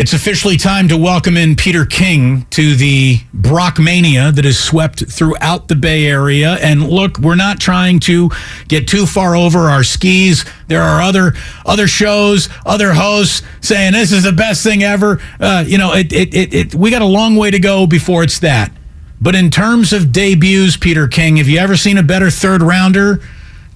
It's 0.00 0.14
officially 0.14 0.56
time 0.56 0.88
to 0.88 0.96
welcome 0.96 1.36
in 1.36 1.56
Peter 1.56 1.84
King 1.84 2.46
to 2.52 2.74
the 2.74 3.18
Brockmania 3.36 4.34
that 4.34 4.46
has 4.46 4.58
swept 4.58 5.06
throughout 5.12 5.68
the 5.68 5.76
Bay 5.76 6.06
Area. 6.06 6.54
And 6.54 6.88
look, 6.88 7.18
we're 7.18 7.34
not 7.34 7.60
trying 7.60 8.00
to 8.00 8.30
get 8.66 8.88
too 8.88 9.04
far 9.04 9.36
over 9.36 9.68
our 9.68 9.84
skis. 9.84 10.46
There 10.68 10.80
are 10.80 11.02
other 11.02 11.34
other 11.66 11.86
shows, 11.86 12.48
other 12.64 12.94
hosts 12.94 13.42
saying 13.60 13.92
this 13.92 14.10
is 14.10 14.22
the 14.22 14.32
best 14.32 14.64
thing 14.64 14.82
ever. 14.82 15.20
Uh, 15.38 15.64
you 15.66 15.76
know, 15.76 15.92
it, 15.92 16.10
it, 16.14 16.34
it, 16.34 16.54
it, 16.54 16.74
we 16.74 16.90
got 16.90 17.02
a 17.02 17.04
long 17.04 17.36
way 17.36 17.50
to 17.50 17.58
go 17.58 17.86
before 17.86 18.22
it's 18.22 18.38
that. 18.38 18.72
But 19.20 19.34
in 19.34 19.50
terms 19.50 19.92
of 19.92 20.12
debuts, 20.12 20.78
Peter 20.78 21.08
King, 21.08 21.36
have 21.36 21.46
you 21.46 21.58
ever 21.58 21.76
seen 21.76 21.98
a 21.98 22.02
better 22.02 22.30
third 22.30 22.62
rounder 22.62 23.20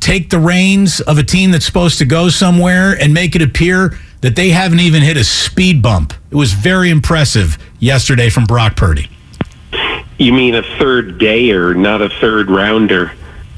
take 0.05 0.29
the 0.29 0.39
reins 0.39 1.01
of 1.01 1.17
a 1.17 1.23
team 1.23 1.51
that's 1.51 1.65
supposed 1.65 1.97
to 1.97 2.05
go 2.05 2.29
somewhere 2.29 2.93
and 3.01 3.15
make 3.15 3.35
it 3.35 3.41
appear 3.41 3.99
that 4.21 4.37
they 4.37 4.51
haven't 4.51 4.81
even 4.81 5.03
hit 5.03 5.17
a 5.17 5.25
speed 5.25 5.81
bump. 5.81 6.13
It 6.31 6.35
was 6.35 6.53
very 6.53 6.91
impressive 6.91 7.57
yesterday 7.79 8.29
from 8.29 8.45
Brock 8.45 8.77
Purdy. 8.77 9.09
You 10.19 10.35
mean 10.35 10.55
a 10.57 10.63
third 10.79 11.19
dayer, 11.19 11.75
not 11.75 12.03
a 12.03 12.11
third 12.11 12.51
rounder? 12.51 13.13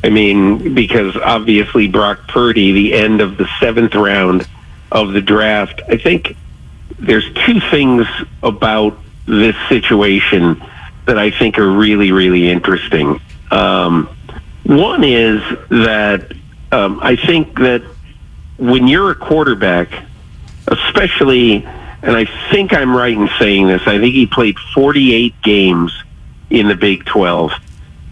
I 0.05 0.09
mean, 0.09 0.73
because 0.73 1.17
obviously 1.17 1.89
Brock 1.89 2.29
Purdy, 2.29 2.71
the 2.71 2.95
end 2.95 3.21
of 3.21 3.39
the 3.39 3.49
seventh 3.59 3.97
round 3.97 4.47
of 4.93 5.13
the 5.13 5.21
draft, 5.21 5.83
I 5.89 5.97
think 5.97 6.37
there's 7.01 7.29
two 7.45 7.59
things 7.73 8.07
about 8.45 8.97
this 9.27 9.57
situation 9.69 10.63
that 11.07 11.19
I 11.19 11.33
think 11.33 11.59
are 11.59 11.71
really, 11.71 12.13
really 12.13 12.49
interesting. 12.49 13.21
Um, 13.51 14.16
one 14.67 15.05
is 15.05 15.41
that 15.71 16.33
um, 16.73 16.99
I 17.03 17.17
think 17.17 17.59
that 17.61 17.83
when 18.59 18.89
you're 18.89 19.11
a 19.11 19.15
quarterback, 19.15 19.89
especially, 20.67 21.65
and 22.03 22.17
I 22.17 22.27
think 22.51 22.73
I'm 22.73 22.95
right 22.95 23.17
in 23.17 23.29
saying 23.39 23.69
this, 23.69 23.83
I 23.87 23.99
think 23.99 24.15
he 24.15 24.27
played 24.27 24.59
48 24.75 25.35
games 25.43 25.93
in 26.51 26.69
the 26.69 26.75
Big 26.75 27.05
12. 27.05 27.53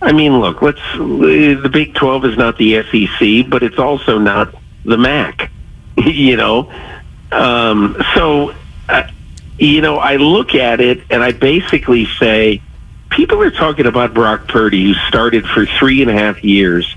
I 0.02 0.12
mean, 0.12 0.38
look, 0.38 0.62
let's, 0.62 0.80
the 0.96 1.70
Big 1.72 1.94
12 1.94 2.24
is 2.26 2.36
not 2.36 2.58
the 2.58 2.82
SEC, 2.82 3.50
but 3.50 3.62
it's 3.62 3.78
also 3.78 4.18
not 4.18 4.54
the 4.84 4.98
MAC, 4.98 5.50
you 5.96 6.36
know? 6.36 6.72
Um, 7.32 8.00
so, 8.14 8.54
uh, 8.88 9.08
you 9.58 9.80
know, 9.80 9.96
I 9.96 10.16
look 10.16 10.54
at 10.54 10.80
it 10.80 11.02
and 11.10 11.22
I 11.22 11.32
basically 11.32 12.06
say, 12.18 12.60
people 13.10 13.42
are 13.42 13.50
talking 13.50 13.86
about 13.86 14.14
Brock 14.14 14.48
Purdy, 14.48 14.84
who 14.84 14.94
started 15.08 15.46
for 15.46 15.66
three 15.66 16.02
and 16.02 16.10
a 16.10 16.14
half 16.14 16.42
years 16.42 16.94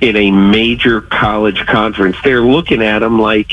in 0.00 0.16
a 0.16 0.30
major 0.30 1.00
college 1.00 1.66
conference. 1.66 2.16
They're 2.24 2.42
looking 2.42 2.82
at 2.82 3.02
him 3.02 3.20
like, 3.20 3.50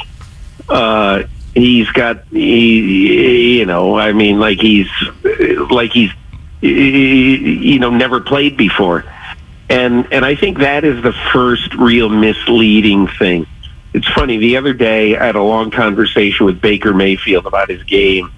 uh, 0.69 1.23
he's 1.57 1.89
got 1.91 2.23
he, 2.27 3.59
you 3.59 3.65
know 3.65 3.97
i 3.97 4.13
mean 4.13 4.39
like 4.39 4.59
he's 4.59 4.89
like 5.71 5.91
he's 5.91 6.11
you 6.61 7.79
know 7.79 7.89
never 7.89 8.19
played 8.19 8.57
before 8.57 9.03
and 9.69 10.11
and 10.11 10.23
i 10.23 10.35
think 10.35 10.59
that 10.59 10.83
is 10.83 11.01
the 11.03 11.13
first 11.33 11.73
real 11.75 12.09
misleading 12.09 13.07
thing 13.07 13.45
it's 13.93 14.07
funny 14.09 14.37
the 14.37 14.57
other 14.57 14.73
day 14.73 15.17
i 15.17 15.25
had 15.25 15.35
a 15.35 15.41
long 15.41 15.71
conversation 15.71 16.45
with 16.45 16.61
baker 16.61 16.93
mayfield 16.93 17.45
about 17.45 17.69
his 17.69 17.83
game 17.83 18.31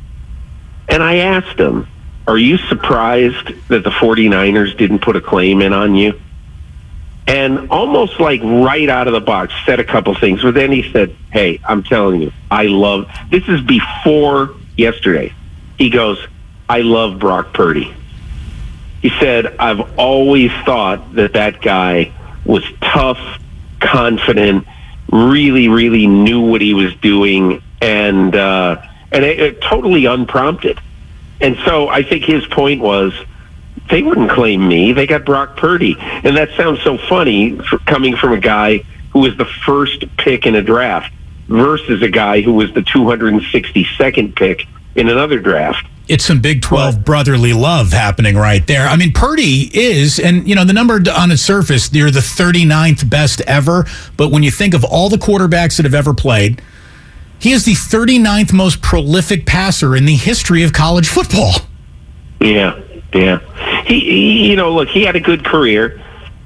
and 0.88 1.03
i 1.03 1.18
asked 1.18 1.59
him 1.59 1.88
are 2.29 2.38
you 2.38 2.57
surprised 2.57 3.47
that 3.69 3.84
the 3.84 3.90
49ers 3.90 4.78
didn't 4.78 5.00
put 5.00 5.16
a 5.16 5.22
claim 5.22 5.62
in 5.62 5.73
on 5.73 5.95
you 5.95 6.13
and 7.29 7.69
almost 7.69 8.19
like 8.19 8.41
right 8.41 8.90
out 8.90 9.07
of 9.07 9.13
the 9.13 9.22
box 9.22 9.53
said 9.63 9.79
a 9.79 9.84
couple 9.84 10.16
things. 10.16 10.41
But 10.41 10.56
then 10.56 10.72
he 10.72 10.91
said, 10.91 11.16
"Hey, 11.31 11.59
I'm 11.63 11.84
telling 11.84 12.22
you, 12.22 12.31
I 12.50 12.63
love 12.66 13.07
this 13.29 13.47
is 13.47 13.62
before 13.62 14.56
yesterday." 14.75 15.31
He 15.78 15.91
goes, 15.91 16.18
"I 16.68 16.81
love 16.81 17.19
Brock 17.19 17.53
Purdy." 17.53 17.94
He 19.03 19.12
said, 19.19 19.56
"I've 19.59 19.81
always 19.97 20.51
thought 20.66 21.13
that 21.13 21.34
that 21.34 21.62
guy 21.62 22.12
was 22.45 22.63
tough, 22.81 23.19
confident, 23.79 24.66
really, 25.12 25.68
really 25.68 26.07
knew 26.07 26.41
what 26.41 26.62
he 26.62 26.73
was 26.73 26.95
doing, 26.95 27.62
and 27.79 28.35
uh, 28.35 28.78
and 29.12 29.23
it, 29.23 29.39
it, 29.39 29.62
totally 29.62 30.06
unprompted." 30.06 30.79
And 31.41 31.57
so 31.66 31.88
I 31.89 32.03
think 32.03 32.25
his 32.25 32.45
point 32.47 32.81
was 32.81 33.13
they 33.89 34.01
wouldn't 34.01 34.29
claim 34.29 34.67
me. 34.67 34.94
They 34.94 35.07
got 35.07 35.25
Brock 35.25 35.57
Purdy. 35.57 35.95
And 36.00 36.38
that 36.38 36.50
sounds 36.55 36.81
so 36.83 36.97
funny 36.97 37.59
coming 37.85 38.16
from 38.16 38.33
a 38.33 38.39
guy 38.39 38.83
who 39.11 39.19
was 39.19 39.35
the 39.38 39.45
first 39.66 40.05
pick 40.17 40.45
in 40.45 40.55
a 40.55 40.61
draft 40.61 41.11
versus 41.47 42.01
a 42.01 42.09
guy 42.09 42.41
who 42.41 42.53
was 42.53 42.72
the 42.73 42.81
262nd 42.81 44.35
pick 44.35 44.66
in 44.95 45.09
another 45.09 45.39
draft. 45.39 45.88
It's 46.07 46.25
some 46.25 46.41
Big 46.41 46.63
12 46.63 47.05
brotherly 47.05 47.53
love 47.53 47.91
happening 47.91 48.35
right 48.35 48.66
there. 48.66 48.88
I 48.88 48.95
mean, 48.95 49.13
Purdy 49.13 49.69
is, 49.73 50.19
and, 50.19 50.47
you 50.47 50.56
know, 50.56 50.66
the 50.66 50.73
number 50.73 51.00
on 51.16 51.31
its 51.31 51.44
surface, 51.44 51.88
they're 51.88 52.09
the 52.09 52.19
39th 52.19 53.07
best 53.07 53.41
ever. 53.41 53.85
But 54.17 54.31
when 54.31 54.41
you 54.41 54.50
think 54.50 54.73
of 54.73 54.83
all 54.83 55.09
the 55.09 55.17
quarterbacks 55.17 55.77
that 55.77 55.85
have 55.85 55.94
ever 55.94 56.16
played, 56.16 56.63
he 57.39 57.51
is 57.51 57.66
the 57.66 57.73
39th 57.73 58.53
most 58.53 58.81
prolific 58.81 59.45
passer 59.45 59.95
in 59.95 60.05
the 60.05 60.16
history 60.16 60.63
of 60.63 60.73
college 60.73 61.07
football. 61.07 61.53
Yeah, 62.39 62.79
yeah 63.13 63.39
he, 63.89 64.00
he, 64.00 64.50
you 64.50 64.55
know, 64.55 64.73
look, 64.73 64.88
he 64.88 65.03
had 65.03 65.16
a 65.16 65.19
good 65.19 65.44
career, 65.44 66.01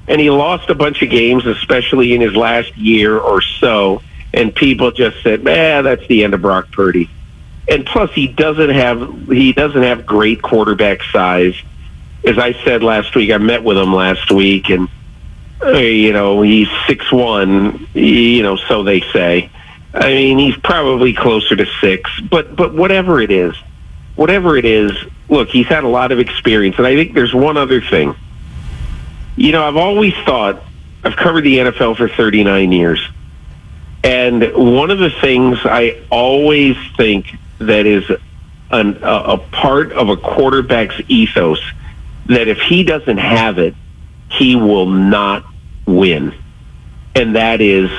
and 0.08 0.20
he 0.20 0.30
lost 0.30 0.70
a 0.70 0.74
bunch 0.74 1.02
of 1.02 1.10
games, 1.10 1.46
especially 1.46 2.14
in 2.14 2.20
his 2.20 2.34
last 2.34 2.76
year 2.76 3.18
or 3.18 3.42
so. 3.42 4.02
And 4.32 4.54
people 4.54 4.90
just 4.90 5.22
said, 5.22 5.44
"Man, 5.44 5.84
that's 5.84 6.06
the 6.08 6.24
end 6.24 6.34
of 6.34 6.42
Brock 6.42 6.72
Purdy." 6.72 7.08
And 7.68 7.86
plus, 7.86 8.10
he 8.12 8.26
doesn't 8.26 8.70
have 8.70 9.28
he 9.28 9.52
doesn't 9.52 9.82
have 9.82 10.04
great 10.04 10.42
quarterback 10.42 11.02
size. 11.04 11.54
As 12.24 12.38
I 12.38 12.54
said 12.64 12.82
last 12.82 13.14
week, 13.14 13.30
I 13.30 13.38
met 13.38 13.62
with 13.62 13.76
him 13.76 13.94
last 13.94 14.32
week, 14.32 14.70
and 14.70 14.88
uh, 15.62 15.76
you 15.76 16.12
know 16.12 16.42
he's 16.42 16.68
six 16.88 17.12
one. 17.12 17.86
You 17.94 18.42
know, 18.42 18.56
so 18.56 18.82
they 18.82 19.00
say. 19.12 19.50
I 19.94 20.08
mean, 20.08 20.38
he's 20.38 20.56
probably 20.56 21.14
closer 21.14 21.54
to 21.54 21.66
six, 21.80 22.10
but 22.30 22.56
but 22.56 22.74
whatever 22.74 23.20
it 23.20 23.30
is, 23.30 23.54
whatever 24.16 24.56
it 24.56 24.64
is, 24.64 24.92
look, 25.28 25.48
he's 25.48 25.66
had 25.66 25.84
a 25.84 25.88
lot 25.88 26.10
of 26.10 26.18
experience. 26.18 26.76
And 26.78 26.86
I 26.86 26.96
think 26.96 27.14
there's 27.14 27.32
one 27.32 27.56
other 27.56 27.80
thing. 27.80 28.14
You 29.36 29.52
know, 29.52 29.66
I've 29.66 29.76
always 29.76 30.14
thought, 30.24 30.62
I've 31.04 31.16
covered 31.16 31.42
the 31.42 31.58
NFL 31.58 31.96
for 31.96 32.08
39 32.08 32.72
years. 32.72 33.08
And 34.02 34.52
one 34.54 34.90
of 34.90 34.98
the 34.98 35.10
things 35.10 35.58
I 35.64 36.02
always 36.10 36.76
think 36.96 37.26
that 37.58 37.86
is 37.86 38.04
an, 38.70 38.98
a, 39.02 39.06
a 39.06 39.38
part 39.38 39.92
of 39.92 40.08
a 40.08 40.16
quarterback's 40.16 41.00
ethos 41.08 41.60
that 42.26 42.48
if 42.48 42.58
he 42.58 42.84
doesn't 42.84 43.18
have 43.18 43.58
it, 43.58 43.74
he 44.30 44.56
will 44.56 44.86
not 44.86 45.44
win. 45.86 46.34
And 47.14 47.36
that 47.36 47.60
is 47.60 47.90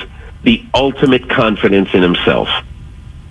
the 0.46 0.64
ultimate 0.72 1.28
confidence 1.28 1.88
in 1.92 2.02
himself. 2.02 2.48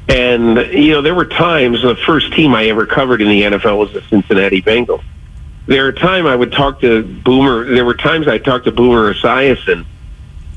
And, 0.09 0.57
you 0.73 0.91
know, 0.91 1.01
there 1.01 1.15
were 1.15 1.25
times, 1.25 1.81
the 1.81 1.95
first 1.95 2.33
team 2.33 2.53
I 2.53 2.65
ever 2.65 2.85
covered 2.85 3.21
in 3.21 3.29
the 3.29 3.41
NFL 3.43 3.79
was 3.79 3.93
the 3.93 4.01
Cincinnati 4.09 4.61
Bengals. 4.61 5.01
There 5.65 5.85
were 5.85 5.93
times 5.93 6.27
I 6.27 6.35
would 6.35 6.51
talk 6.51 6.81
to 6.81 7.03
Boomer, 7.03 7.73
there 7.73 7.85
were 7.85 7.95
times 7.95 8.27
I 8.27 8.37
talked 8.37 8.65
to 8.65 8.73
Boomer 8.73 9.13
Esiason, 9.13 9.85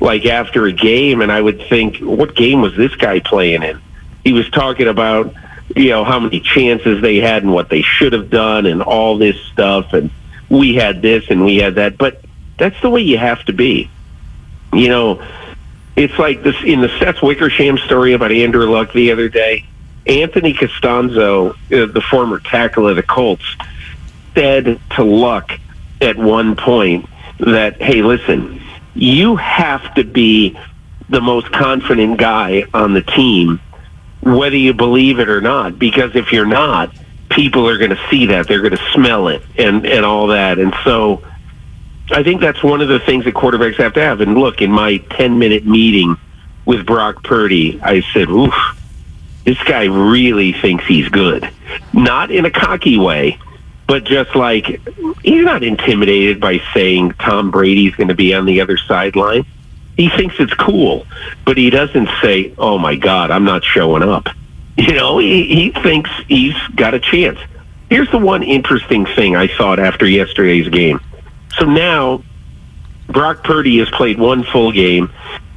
like 0.00 0.26
after 0.26 0.66
a 0.66 0.72
game, 0.72 1.22
and 1.22 1.30
I 1.30 1.40
would 1.40 1.62
think, 1.68 1.98
what 1.98 2.34
game 2.34 2.60
was 2.60 2.76
this 2.76 2.94
guy 2.96 3.20
playing 3.20 3.62
in? 3.62 3.80
He 4.24 4.32
was 4.32 4.50
talking 4.50 4.88
about, 4.88 5.32
you 5.76 5.90
know, 5.90 6.02
how 6.02 6.18
many 6.18 6.40
chances 6.40 7.00
they 7.00 7.18
had 7.18 7.44
and 7.44 7.54
what 7.54 7.68
they 7.68 7.82
should 7.82 8.12
have 8.12 8.30
done 8.30 8.66
and 8.66 8.82
all 8.82 9.16
this 9.16 9.40
stuff. 9.52 9.92
And 9.92 10.10
we 10.50 10.74
had 10.74 11.02
this 11.02 11.30
and 11.30 11.44
we 11.44 11.58
had 11.58 11.76
that. 11.76 11.96
But 11.96 12.20
that's 12.58 12.80
the 12.82 12.90
way 12.90 13.02
you 13.02 13.16
have 13.16 13.44
to 13.44 13.52
be. 13.52 13.88
You 14.72 14.88
know, 14.88 15.22
it's 15.98 16.18
like 16.18 16.42
this 16.42 16.56
in 16.64 16.80
the 16.80 16.88
Seth 17.00 17.22
Wickersham 17.22 17.76
story 17.78 18.12
about 18.12 18.30
Andrew 18.30 18.70
Luck 18.70 18.92
the 18.92 19.10
other 19.10 19.28
day. 19.28 19.64
Anthony 20.06 20.54
Castonzo, 20.54 21.50
uh, 21.50 21.92
the 21.92 22.00
former 22.00 22.38
tackle 22.38 22.88
of 22.88 22.96
the 22.96 23.02
Colts, 23.02 23.44
said 24.34 24.80
to 24.96 25.02
Luck 25.02 25.52
at 26.00 26.16
one 26.16 26.54
point 26.54 27.08
that, 27.40 27.82
hey, 27.82 28.02
listen, 28.02 28.62
you 28.94 29.36
have 29.36 29.94
to 29.94 30.04
be 30.04 30.58
the 31.08 31.20
most 31.20 31.50
confident 31.52 32.18
guy 32.18 32.64
on 32.72 32.94
the 32.94 33.02
team, 33.02 33.60
whether 34.22 34.56
you 34.56 34.74
believe 34.74 35.18
it 35.18 35.28
or 35.28 35.40
not, 35.40 35.78
because 35.78 36.14
if 36.14 36.32
you're 36.32 36.46
not, 36.46 36.94
people 37.28 37.68
are 37.68 37.76
going 37.76 37.90
to 37.90 38.08
see 38.08 38.26
that. 38.26 38.46
They're 38.46 38.60
going 38.62 38.76
to 38.76 38.90
smell 38.92 39.28
it 39.28 39.42
and, 39.56 39.84
and 39.84 40.04
all 40.04 40.28
that. 40.28 40.58
And 40.58 40.74
so 40.84 41.22
I 42.10 42.22
think 42.22 42.40
that's 42.40 42.62
one 42.62 42.80
of 42.80 42.88
the 42.88 43.00
things 43.00 43.24
that 43.24 43.34
quarterbacks 43.34 43.76
have 43.76 43.92
to 43.94 44.00
have. 44.00 44.20
And 44.20 44.36
look, 44.36 44.62
in 44.62 44.70
my 44.70 44.98
10 45.10 45.38
minute 45.38 45.66
meeting 45.66 46.16
with 46.64 46.86
Brock 46.86 47.22
Purdy, 47.22 47.80
I 47.82 48.02
said, 48.12 48.28
oof, 48.28 48.54
this 49.44 49.62
guy 49.64 49.84
really 49.84 50.52
thinks 50.52 50.84
he's 50.86 51.08
good. 51.08 51.50
Not 51.92 52.30
in 52.30 52.44
a 52.44 52.50
cocky 52.50 52.98
way, 52.98 53.38
but 53.86 54.04
just 54.04 54.34
like 54.34 54.66
he's 55.22 55.44
not 55.44 55.62
intimidated 55.62 56.40
by 56.40 56.60
saying 56.74 57.12
Tom 57.12 57.50
Brady's 57.50 57.94
going 57.94 58.08
to 58.08 58.14
be 58.14 58.34
on 58.34 58.44
the 58.44 58.60
other 58.60 58.76
sideline. 58.76 59.46
He 59.96 60.10
thinks 60.10 60.36
it's 60.38 60.54
cool, 60.54 61.06
but 61.44 61.56
he 61.56 61.70
doesn't 61.70 62.08
say, 62.22 62.54
"Oh 62.58 62.78
my 62.78 62.94
God, 62.94 63.30
I'm 63.30 63.44
not 63.44 63.64
showing 63.64 64.02
up." 64.02 64.28
You 64.78 64.94
know, 64.94 65.18
he, 65.18 65.44
he 65.44 65.70
thinks 65.82 66.08
he's 66.28 66.54
got 66.76 66.94
a 66.94 67.00
chance. 67.00 67.36
Here's 67.90 68.08
the 68.12 68.18
one 68.18 68.44
interesting 68.44 69.06
thing 69.06 69.34
I 69.34 69.48
thought 69.48 69.80
after 69.80 70.06
yesterday's 70.06 70.68
game. 70.68 71.00
So 71.58 71.66
now, 71.66 72.22
Brock 73.08 73.42
Purdy 73.42 73.78
has 73.78 73.90
played 73.90 74.18
one 74.18 74.44
full 74.44 74.72
game 74.72 75.10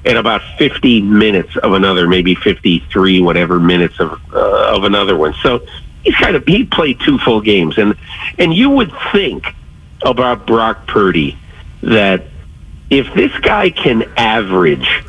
and 0.05 0.17
about 0.17 0.41
50 0.57 1.01
minutes 1.01 1.55
of 1.57 1.73
another, 1.73 2.07
maybe 2.07 2.33
53, 2.35 3.21
whatever 3.21 3.59
minutes 3.59 3.99
of 3.99 4.19
uh, 4.33 4.75
of 4.75 4.83
another 4.83 5.15
one. 5.15 5.33
So 5.43 5.65
he's 6.03 6.15
kind 6.15 6.35
of 6.35 6.45
he 6.45 6.63
played 6.63 6.99
two 7.01 7.19
full 7.19 7.41
games, 7.41 7.77
and 7.77 7.95
and 8.39 8.53
you 8.53 8.69
would 8.69 8.91
think 9.11 9.45
about 10.03 10.47
Brock 10.47 10.87
Purdy 10.87 11.37
that 11.83 12.23
if 12.89 13.13
this 13.13 13.31
guy 13.39 13.69
can 13.69 14.03
average 14.17 15.03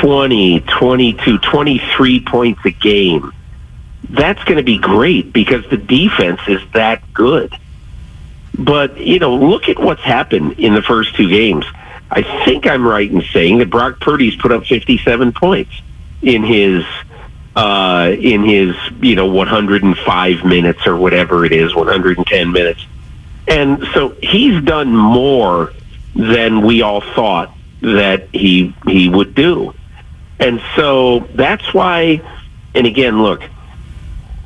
20, 0.00 0.60
22, 0.60 1.38
23 1.38 2.20
points 2.20 2.60
a 2.64 2.70
game, 2.70 3.32
that's 4.10 4.42
going 4.44 4.56
to 4.56 4.62
be 4.62 4.78
great 4.78 5.32
because 5.32 5.64
the 5.70 5.76
defense 5.76 6.40
is 6.48 6.60
that 6.72 7.02
good. 7.14 7.54
But, 8.58 8.98
you 8.98 9.18
know, 9.18 9.34
look 9.34 9.68
at 9.68 9.78
what's 9.78 10.02
happened 10.02 10.58
in 10.58 10.74
the 10.74 10.82
first 10.82 11.14
two 11.14 11.28
games. 11.28 11.64
I 12.10 12.22
think 12.44 12.66
I'm 12.66 12.86
right 12.86 13.10
in 13.10 13.22
saying 13.32 13.58
that 13.58 13.70
Brock 13.70 14.00
Purdy's 14.00 14.36
put 14.36 14.52
up 14.52 14.64
57 14.64 15.32
points 15.32 15.72
in 16.22 16.44
his 16.44 16.84
uh, 17.56 18.14
in 18.18 18.44
his 18.44 18.76
you 19.00 19.16
know 19.16 19.26
105 19.26 20.44
minutes 20.44 20.86
or 20.86 20.96
whatever 20.96 21.44
it 21.44 21.52
is, 21.52 21.74
110 21.74 22.52
minutes, 22.52 22.86
and 23.48 23.84
so 23.94 24.10
he's 24.22 24.62
done 24.62 24.94
more 24.94 25.72
than 26.14 26.60
we 26.62 26.82
all 26.82 27.00
thought 27.00 27.54
that 27.80 28.28
he 28.32 28.74
he 28.86 29.08
would 29.08 29.34
do, 29.34 29.74
and 30.38 30.60
so 30.76 31.20
that's 31.34 31.74
why. 31.74 32.20
And 32.74 32.86
again, 32.86 33.22
look, 33.22 33.42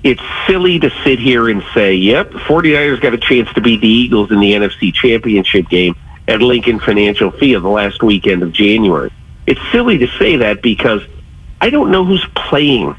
it's 0.02 0.23
silly 0.47 0.79
to 0.79 0.91
sit 1.05 1.19
here 1.19 1.49
and 1.49 1.62
say, 1.75 1.94
"Yep, 1.94 2.32
49ers 2.32 3.00
got 3.00 3.14
a 3.14 3.19
chance 3.19 3.52
to 3.55 3.61
beat 3.61 3.81
the 3.81 3.88
Eagles 3.88 4.31
in 4.31 4.41
the 4.41 4.55
NFC 4.55 4.93
Championship 4.93 5.69
game 5.69 5.94
at 6.26 6.41
Lincoln 6.41 6.79
Financial 6.79 7.31
Field 7.31 7.64
the 7.64 7.69
last 7.69 8.02
weekend 8.02 8.43
of 8.43 8.52
January." 8.52 9.11
It's 9.47 9.61
silly 9.73 9.99
to 9.99 10.08
say 10.19 10.37
that 10.37 10.62
because 10.62 11.02
I 11.61 11.70
don't 11.70 11.91
know 11.91 12.05
who's 12.05 12.25
playing 12.35 12.97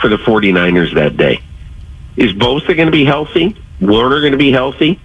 for 0.00 0.08
the 0.08 0.18
49ers 0.18 0.94
that 0.94 1.16
day. 1.16 1.40
Is 2.16 2.32
Bosa 2.32 2.76
going 2.76 2.86
to 2.86 2.92
be 2.92 3.04
healthy? 3.04 3.56
Warner 3.80 4.20
going 4.20 4.32
to 4.32 4.38
be 4.38 4.52
healthy? 4.52 5.00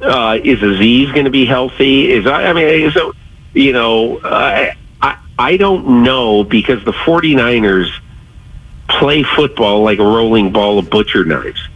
Uh, 0.00 0.38
is 0.42 0.58
Azeez 0.58 1.12
going 1.12 1.24
to 1.24 1.30
be 1.30 1.46
healthy? 1.46 2.12
Is 2.12 2.26
I, 2.26 2.44
I 2.46 2.52
mean, 2.52 2.90
so 2.92 3.12
you 3.52 3.72
know, 3.72 4.18
uh, 4.18 4.72
I 5.00 5.18
I 5.38 5.56
don't 5.56 6.04
know 6.04 6.44
because 6.44 6.84
the 6.84 6.92
49ers 6.92 7.90
play 8.88 9.22
football 9.22 9.82
like 9.82 9.98
a 9.98 10.04
rolling 10.04 10.52
ball 10.52 10.78
of 10.78 10.90
butcher 10.90 11.24
knives. 11.24 11.68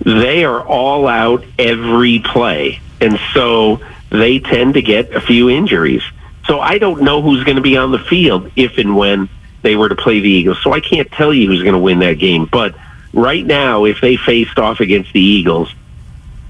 They 0.00 0.44
are 0.44 0.60
all 0.60 1.06
out 1.06 1.44
every 1.58 2.18
play, 2.18 2.80
and 3.00 3.18
so 3.32 3.80
they 4.10 4.38
tend 4.38 4.74
to 4.74 4.82
get 4.82 5.14
a 5.14 5.20
few 5.20 5.48
injuries. 5.50 6.02
So 6.46 6.60
I 6.60 6.78
don't 6.78 7.02
know 7.02 7.22
who's 7.22 7.42
going 7.44 7.56
to 7.56 7.62
be 7.62 7.76
on 7.76 7.90
the 7.90 7.98
field 7.98 8.50
if 8.54 8.76
and 8.78 8.96
when 8.96 9.28
they 9.62 9.76
were 9.76 9.88
to 9.88 9.96
play 9.96 10.20
the 10.20 10.28
Eagles. 10.28 10.62
So 10.62 10.72
I 10.72 10.80
can't 10.80 11.10
tell 11.10 11.32
you 11.32 11.48
who's 11.48 11.62
going 11.62 11.74
to 11.74 11.78
win 11.78 12.00
that 12.00 12.18
game. 12.18 12.44
But 12.44 12.74
right 13.14 13.44
now, 13.44 13.84
if 13.84 14.00
they 14.00 14.16
faced 14.16 14.58
off 14.58 14.80
against 14.80 15.12
the 15.12 15.20
Eagles, 15.20 15.74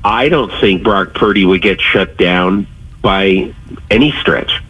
I 0.05 0.29
don't 0.29 0.53
think 0.61 0.83
Brock 0.83 1.15
Purdy 1.15 1.45
would 1.45 1.62
get 1.62 1.81
shut 1.81 2.17
down 2.17 2.67
by 3.03 3.55
any 3.91 4.11
stretch. 4.12 4.63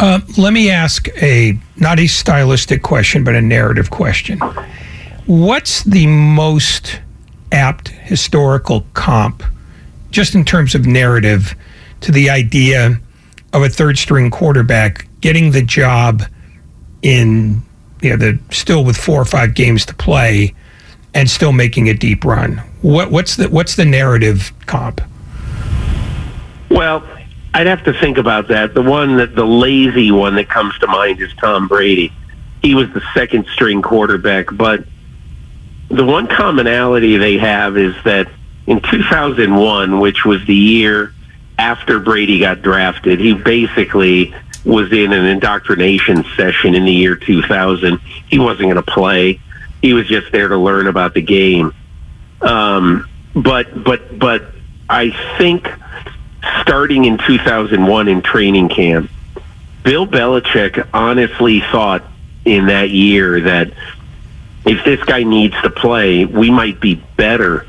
Uh, 0.00 0.20
let 0.36 0.52
me 0.52 0.70
ask 0.70 1.08
a 1.22 1.58
not 1.76 1.98
a 1.98 2.06
stylistic 2.06 2.82
question, 2.82 3.24
but 3.24 3.34
a 3.34 3.40
narrative 3.40 3.90
question. 3.90 4.38
What's 5.26 5.82
the 5.84 6.06
most 6.06 7.00
apt 7.52 7.88
historical 7.88 8.84
comp, 8.94 9.42
just 10.10 10.34
in 10.34 10.44
terms 10.44 10.74
of 10.74 10.84
narrative, 10.84 11.54
to 12.00 12.12
the 12.12 12.28
idea 12.28 13.00
of 13.52 13.62
a 13.62 13.68
third 13.68 13.96
string 13.96 14.30
quarterback 14.30 15.06
getting 15.20 15.52
the 15.52 15.62
job 15.62 16.22
in 17.02 17.62
you 18.02 18.10
know 18.10 18.16
the 18.16 18.38
still 18.50 18.84
with 18.84 18.96
four 18.96 19.20
or 19.20 19.24
five 19.24 19.54
games 19.54 19.86
to 19.86 19.94
play 19.94 20.54
and 21.14 21.30
still 21.30 21.52
making 21.52 21.88
a 21.88 21.94
deep 21.94 22.24
run. 22.24 22.58
What 22.82 23.10
what's 23.10 23.36
the 23.36 23.48
what's 23.48 23.76
the 23.76 23.84
narrative 23.84 24.52
comp? 24.66 25.00
Well, 26.70 27.06
I'd 27.54 27.68
have 27.68 27.84
to 27.84 27.92
think 27.92 28.18
about 28.18 28.48
that. 28.48 28.74
The 28.74 28.82
one 28.82 29.16
that 29.18 29.36
the 29.36 29.44
lazy 29.44 30.10
one 30.10 30.34
that 30.34 30.48
comes 30.48 30.76
to 30.80 30.88
mind 30.88 31.20
is 31.20 31.32
Tom 31.34 31.68
Brady. 31.68 32.12
He 32.62 32.74
was 32.74 32.92
the 32.92 33.02
second 33.14 33.46
string 33.46 33.80
quarterback, 33.80 34.46
but 34.52 34.84
the 35.88 36.04
one 36.04 36.26
commonality 36.26 37.16
they 37.16 37.38
have 37.38 37.76
is 37.76 37.94
that 38.04 38.28
in 38.66 38.80
2001, 38.80 40.00
which 40.00 40.24
was 40.24 40.44
the 40.46 40.54
year 40.54 41.12
after 41.56 42.00
Brady 42.00 42.40
got 42.40 42.60
drafted, 42.60 43.20
he 43.20 43.34
basically 43.34 44.34
was 44.64 44.92
in 44.92 45.12
an 45.12 45.24
indoctrination 45.24 46.24
session 46.36 46.74
in 46.74 46.84
the 46.84 46.92
year 46.92 47.14
2000. 47.14 47.98
He 48.28 48.40
wasn't 48.40 48.62
going 48.62 48.76
to 48.76 48.82
play. 48.82 49.38
He 49.80 49.92
was 49.92 50.08
just 50.08 50.32
there 50.32 50.48
to 50.48 50.56
learn 50.56 50.88
about 50.88 51.14
the 51.14 51.22
game. 51.22 51.72
Um, 52.40 53.08
but 53.34 53.84
but 53.84 54.18
but 54.18 54.46
I 54.88 55.10
think 55.38 55.68
starting 56.60 57.04
in 57.04 57.18
2001 57.18 58.08
in 58.08 58.22
training 58.22 58.68
camp, 58.68 59.10
Bill 59.84 60.06
Belichick 60.06 60.88
honestly 60.94 61.60
thought 61.60 62.04
in 62.44 62.66
that 62.66 62.90
year 62.90 63.40
that 63.40 63.72
if 64.64 64.84
this 64.84 65.02
guy 65.04 65.22
needs 65.22 65.54
to 65.62 65.70
play, 65.70 66.24
we 66.24 66.50
might 66.50 66.80
be 66.80 66.94
better 67.16 67.66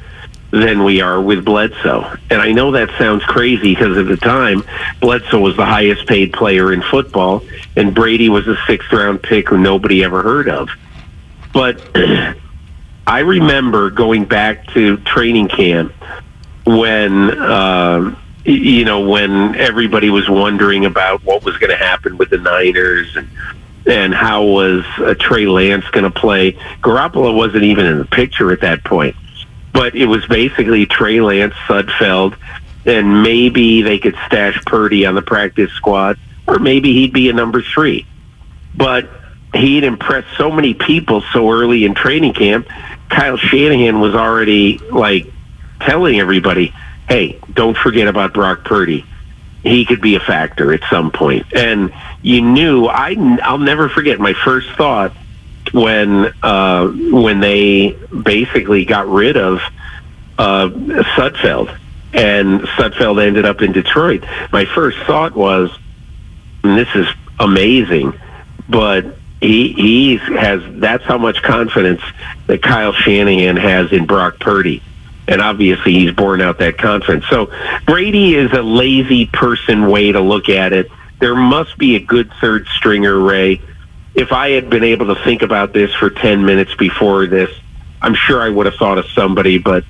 than 0.51 0.85
we 0.85 1.01
are 1.01 1.19
with 1.21 1.43
Bledsoe. 1.43 2.17
And 2.29 2.41
I 2.41 2.53
know 2.53 2.71
that 2.71 2.89
sounds 2.97 3.23
crazy 3.23 3.75
because 3.75 3.97
at 3.97 4.07
the 4.07 4.15
time, 4.15 4.63
Bledsoe 5.01 5.39
was 5.39 5.57
the 5.57 5.65
highest 5.65 6.07
paid 6.07 6.31
player 6.31 6.71
in 6.71 6.81
football, 6.81 7.43
and 7.75 7.93
Brady 7.93 8.29
was 8.29 8.47
a 8.47 8.55
sixth 8.65 8.91
round 8.93 9.21
pick 9.21 9.49
who 9.49 9.57
nobody 9.57 10.03
ever 10.03 10.23
heard 10.23 10.47
of. 10.47 10.69
But 11.53 11.81
I 13.07 13.19
remember 13.19 13.89
going 13.89 14.25
back 14.25 14.67
to 14.67 14.97
training 14.97 15.49
camp 15.49 15.93
when. 16.65 17.37
Uh, 17.37 18.15
you 18.45 18.85
know, 18.85 19.01
when 19.01 19.55
everybody 19.55 20.09
was 20.09 20.29
wondering 20.29 20.85
about 20.85 21.23
what 21.23 21.43
was 21.43 21.57
going 21.57 21.71
to 21.71 21.77
happen 21.77 22.17
with 22.17 22.29
the 22.29 22.37
Niners 22.37 23.15
and 23.15 23.29
and 23.87 24.15
how 24.15 24.43
was 24.43 24.83
uh, 24.97 25.13
Trey 25.19 25.45
Lance 25.45 25.87
going 25.89 26.05
to 26.05 26.09
play. 26.09 26.53
Garoppolo 26.81 27.35
wasn't 27.35 27.63
even 27.63 27.85
in 27.85 27.99
the 27.99 28.05
picture 28.05 28.51
at 28.51 28.61
that 28.61 28.83
point 28.83 29.15
but 29.75 29.93
it 29.93 30.05
was 30.05 30.25
basically 30.27 30.85
Trey 30.85 31.19
Lance, 31.19 31.53
Sudfeld, 31.67 32.37
and 32.85 33.23
maybe 33.23 33.81
they 33.81 33.99
could 33.99 34.15
stash 34.25 34.57
Purdy 34.65 35.05
on 35.05 35.15
the 35.15 35.21
practice 35.21 35.69
squad, 35.73 36.17
or 36.47 36.59
maybe 36.59 36.93
he'd 36.93 37.11
be 37.11 37.29
a 37.29 37.33
number 37.33 37.61
three. 37.61 38.07
But 38.73 39.09
he'd 39.53 39.83
impressed 39.83 40.29
so 40.37 40.49
many 40.49 40.73
people 40.73 41.23
so 41.33 41.51
early 41.51 41.83
in 41.83 41.93
training 41.93 42.33
camp. 42.33 42.69
Kyle 43.09 43.35
Shanahan 43.35 43.99
was 43.99 44.15
already 44.15 44.77
like 44.77 45.25
telling 45.81 46.21
everybody, 46.21 46.73
"Hey, 47.07 47.39
don't 47.53 47.77
forget 47.77 48.07
about 48.07 48.33
Brock 48.33 48.63
Purdy. 48.65 49.05
He 49.63 49.85
could 49.85 50.01
be 50.01 50.15
a 50.15 50.19
factor 50.19 50.73
at 50.73 50.81
some 50.89 51.11
point." 51.11 51.45
And 51.53 51.93
you 52.21 52.41
knew 52.41 52.87
I 52.87 53.15
I'll 53.43 53.57
never 53.57 53.89
forget 53.89 54.19
my 54.19 54.33
first 54.33 54.69
thought 54.71 55.13
when 55.73 56.33
uh, 56.41 56.87
when 56.87 57.39
they 57.39 57.91
basically 58.23 58.85
got 58.85 59.07
rid 59.07 59.37
of 59.37 59.61
uh, 60.37 60.69
Sudfeld, 61.15 61.77
and 62.13 62.61
Sudfeld 62.61 63.21
ended 63.21 63.45
up 63.45 63.61
in 63.61 63.71
Detroit. 63.71 64.23
My 64.51 64.65
first 64.65 64.97
thought 64.99 65.35
was, 65.35 65.77
and 66.63 66.77
this 66.77 66.89
is 66.95 67.07
amazing, 67.39 68.13
but 68.69 69.05
he 69.41 69.73
he 69.73 70.17
has 70.17 70.61
that's 70.79 71.03
how 71.03 71.17
much 71.17 71.43
confidence 71.43 72.01
that 72.47 72.61
Kyle 72.61 72.93
Shanahan 72.93 73.57
has 73.57 73.91
in 73.91 74.05
Brock 74.05 74.39
Purdy. 74.39 74.81
And 75.27 75.41
obviously, 75.41 75.93
he's 75.93 76.11
borne 76.11 76.41
out 76.41 76.59
that 76.59 76.77
confidence. 76.77 77.25
So, 77.29 77.51
Brady 77.85 78.35
is 78.35 78.51
a 78.53 78.61
lazy 78.61 79.25
person 79.25 79.87
way 79.87 80.11
to 80.11 80.19
look 80.19 80.49
at 80.49 80.71
it. 80.71 80.91
There 81.19 81.35
must 81.35 81.77
be 81.77 81.95
a 81.95 81.99
good 81.99 82.31
third 82.39 82.67
stringer, 82.67 83.17
Ray. 83.19 83.61
If 84.13 84.31
I 84.31 84.51
had 84.51 84.69
been 84.69 84.83
able 84.83 85.13
to 85.13 85.23
think 85.23 85.41
about 85.41 85.73
this 85.73 85.93
for 85.95 86.09
10 86.09 86.45
minutes 86.45 86.75
before 86.75 87.25
this, 87.25 87.49
I'm 88.01 88.13
sure 88.13 88.41
I 88.41 88.49
would 88.49 88.65
have 88.67 88.75
thought 88.75 88.97
of 88.97 89.07
somebody, 89.15 89.57
but 89.57 89.83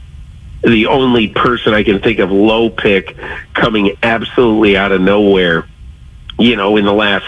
the 0.63 0.87
only 0.87 1.27
person 1.27 1.73
I 1.73 1.83
can 1.83 1.99
think 1.99 2.19
of 2.19 2.31
low 2.31 2.69
pick 2.69 3.15
coming 3.53 3.97
absolutely 4.01 4.77
out 4.77 4.91
of 4.91 5.01
nowhere, 5.01 5.67
you 6.39 6.55
know, 6.55 6.77
in 6.77 6.85
the 6.85 6.93
last 6.93 7.25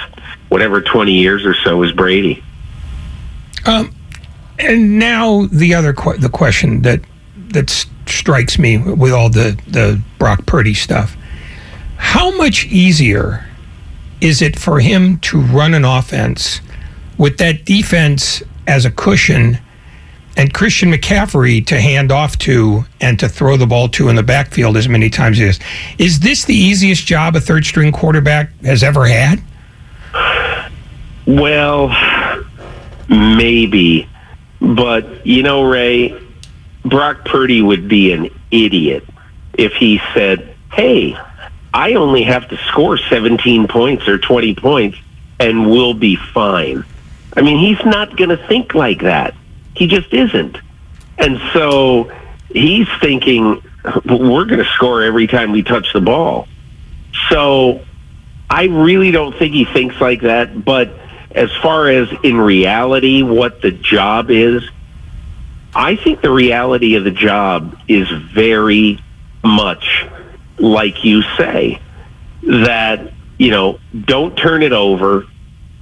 whatever 0.49 0.81
20 0.81 1.11
years 1.11 1.45
or 1.45 1.53
so 1.53 1.83
is 1.83 1.91
Brady. 1.91 2.43
Um, 3.65 3.93
and 4.57 4.97
now 4.97 5.45
the 5.51 5.73
other 5.73 5.93
que- 5.93 6.17
the 6.17 6.29
question 6.29 6.81
that 6.81 7.01
that 7.49 7.69
strikes 8.05 8.57
me 8.57 8.77
with 8.77 9.13
all 9.13 9.29
the 9.29 9.59
the 9.67 10.01
Brock 10.19 10.45
Purdy 10.45 10.73
stuff. 10.73 11.15
How 11.97 12.35
much 12.37 12.65
easier 12.65 13.45
is 14.21 14.41
it 14.41 14.57
for 14.57 14.79
him 14.79 15.19
to 15.19 15.39
run 15.39 15.73
an 15.73 15.85
offense 15.85 16.61
with 17.17 17.37
that 17.37 17.65
defense 17.65 18.41
as 18.67 18.85
a 18.85 18.91
cushion 18.91 19.59
and 20.35 20.53
Christian 20.53 20.91
McCaffrey 20.91 21.65
to 21.65 21.81
hand 21.81 22.11
off 22.11 22.37
to 22.39 22.85
and 23.01 23.19
to 23.19 23.27
throw 23.27 23.57
the 23.57 23.65
ball 23.65 23.89
to 23.89 24.07
in 24.07 24.15
the 24.15 24.23
backfield 24.23 24.77
as 24.77 24.87
many 24.87 25.09
times 25.09 25.39
as 25.39 25.59
is 25.97 26.19
this 26.19 26.45
the 26.45 26.53
easiest 26.53 27.05
job 27.05 27.35
a 27.35 27.41
third 27.41 27.65
string 27.65 27.91
quarterback 27.91 28.51
has 28.61 28.83
ever 28.83 29.05
had? 29.05 29.41
Well, 31.25 31.89
maybe. 33.09 34.07
But, 34.61 35.25
you 35.25 35.43
know, 35.43 35.63
Ray, 35.63 36.09
Brock 36.89 37.25
Purdy 37.25 37.61
would 37.61 37.87
be 37.87 38.11
an 38.13 38.29
idiot 38.51 39.03
if 39.57 39.73
he 39.73 39.99
said, 40.13 40.55
hey, 40.71 41.17
I 41.73 41.93
only 41.93 42.23
have 42.23 42.47
to 42.49 42.57
score 42.69 42.97
17 42.97 43.67
points 43.67 44.07
or 44.07 44.17
20 44.17 44.55
points 44.55 44.97
and 45.39 45.69
we'll 45.69 45.93
be 45.93 46.15
fine. 46.15 46.83
I 47.35 47.41
mean, 47.41 47.59
he's 47.59 47.83
not 47.85 48.17
going 48.17 48.29
to 48.29 48.47
think 48.47 48.73
like 48.73 49.01
that. 49.01 49.35
He 49.75 49.87
just 49.87 50.11
isn't. 50.13 50.57
And 51.17 51.39
so 51.53 52.11
he's 52.49 52.87
thinking, 52.99 53.61
we're 54.05 54.45
going 54.45 54.63
to 54.63 54.69
score 54.75 55.03
every 55.03 55.27
time 55.27 55.51
we 55.51 55.63
touch 55.63 55.93
the 55.93 56.01
ball. 56.01 56.47
So 57.29 57.85
I 58.49 58.65
really 58.65 59.11
don't 59.11 59.37
think 59.37 59.53
he 59.53 59.65
thinks 59.65 59.99
like 60.01 60.21
that. 60.21 60.63
But 60.63 60.91
as 61.31 61.51
far 61.61 61.89
as 61.89 62.09
in 62.23 62.37
reality, 62.37 63.21
what 63.21 63.61
the 63.61 63.71
job 63.71 64.31
is, 64.31 64.67
I 65.75 65.95
think 65.95 66.21
the 66.21 66.31
reality 66.31 66.95
of 66.95 67.03
the 67.03 67.11
job 67.11 67.77
is 67.87 68.09
very 68.33 69.03
much 69.43 70.05
like 70.57 71.03
you 71.03 71.21
say 71.37 71.79
that, 72.43 73.11
you 73.37 73.51
know, 73.51 73.79
don't 74.05 74.35
turn 74.35 74.63
it 74.63 74.71
over. 74.71 75.25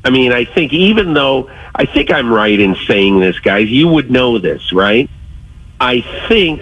I 0.04 0.10
mean, 0.10 0.32
I 0.32 0.46
think 0.46 0.74
even 0.74 1.14
though 1.14 1.50
I 1.74 1.86
think 1.86 2.12
I'm 2.12 2.32
right 2.32 2.60
in 2.60 2.76
saying 2.88 3.20
this, 3.20 3.40
guys, 3.40 3.70
you 3.70 3.88
would 3.88 4.12
know 4.12 4.38
this, 4.38 4.74
right? 4.74 5.10
I 5.80 6.02
think 6.28 6.62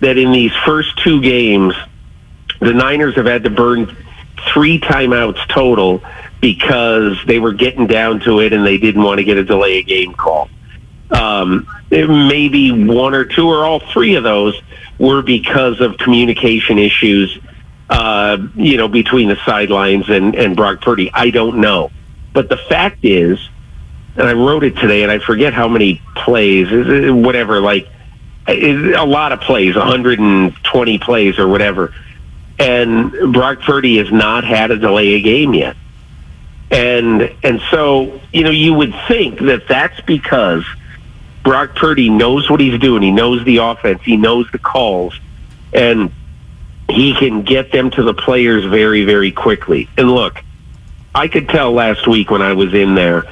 that 0.00 0.16
in 0.16 0.32
these 0.32 0.52
first 0.64 0.98
two 0.98 1.20
games, 1.20 1.74
the 2.60 2.72
Niners 2.72 3.14
have 3.16 3.26
had 3.26 3.44
to 3.44 3.50
burn 3.50 3.96
three 4.52 4.80
timeouts 4.80 5.46
total 5.48 6.02
because 6.40 7.16
they 7.26 7.38
were 7.38 7.52
getting 7.52 7.86
down 7.86 8.20
to 8.20 8.40
it 8.40 8.52
and 8.52 8.66
they 8.66 8.78
didn't 8.78 9.02
want 9.02 9.18
to 9.18 9.24
get 9.24 9.36
a 9.36 9.44
delay 9.44 9.78
a 9.78 9.82
game 9.82 10.12
call. 10.14 10.48
Um, 11.10 11.66
maybe 11.90 12.70
one 12.70 13.14
or 13.14 13.24
two 13.24 13.48
or 13.48 13.64
all 13.64 13.80
three 13.80 14.14
of 14.14 14.22
those 14.22 14.60
were 14.98 15.22
because 15.22 15.80
of 15.80 15.98
communication 15.98 16.78
issues, 16.78 17.36
uh, 17.88 18.38
you 18.54 18.76
know, 18.76 18.86
between 18.86 19.28
the 19.28 19.36
sidelines 19.44 20.08
and, 20.08 20.34
and 20.34 20.54
Brock 20.54 20.80
Purdy. 20.80 21.10
I 21.12 21.30
don't 21.30 21.60
know. 21.60 21.90
But 22.32 22.48
the 22.48 22.56
fact 22.56 23.04
is, 23.04 23.38
and 24.16 24.28
I 24.28 24.34
wrote 24.34 24.62
it 24.62 24.76
today, 24.76 25.02
and 25.02 25.10
I 25.10 25.18
forget 25.18 25.52
how 25.52 25.66
many 25.66 26.00
plays, 26.14 26.68
whatever, 27.12 27.60
like 27.60 27.88
a 28.46 29.04
lot 29.04 29.32
of 29.32 29.40
plays, 29.40 29.74
120 29.74 30.98
plays 30.98 31.38
or 31.38 31.48
whatever. 31.48 31.92
And 32.58 33.32
Brock 33.32 33.60
Purdy 33.60 33.96
has 33.98 34.12
not 34.12 34.44
had 34.44 34.70
a 34.70 34.76
delay 34.76 35.14
a 35.14 35.20
game 35.20 35.54
yet. 35.54 35.76
And 36.70 37.34
and 37.42 37.60
so, 37.70 38.20
you 38.32 38.44
know, 38.44 38.50
you 38.50 38.74
would 38.74 38.94
think 39.08 39.40
that 39.40 39.66
that's 39.66 40.00
because– 40.02 40.64
Brock 41.42 41.74
Purdy 41.74 42.10
knows 42.10 42.50
what 42.50 42.60
he's 42.60 42.78
doing. 42.78 43.02
He 43.02 43.10
knows 43.10 43.44
the 43.44 43.58
offense. 43.58 44.02
He 44.02 44.16
knows 44.16 44.50
the 44.52 44.58
calls, 44.58 45.18
and 45.72 46.12
he 46.88 47.14
can 47.14 47.42
get 47.42 47.72
them 47.72 47.90
to 47.92 48.02
the 48.02 48.14
players 48.14 48.64
very, 48.64 49.04
very 49.04 49.32
quickly. 49.32 49.88
And 49.96 50.10
look, 50.10 50.42
I 51.14 51.28
could 51.28 51.48
tell 51.48 51.72
last 51.72 52.06
week 52.06 52.30
when 52.30 52.42
I 52.42 52.52
was 52.52 52.74
in 52.74 52.94
there, 52.94 53.22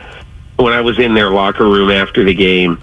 when 0.57 0.73
I 0.73 0.81
was 0.81 0.99
in 0.99 1.15
their 1.15 1.31
locker 1.31 1.65
room 1.65 1.91
after 1.91 2.25
the 2.25 2.35
game, 2.35 2.81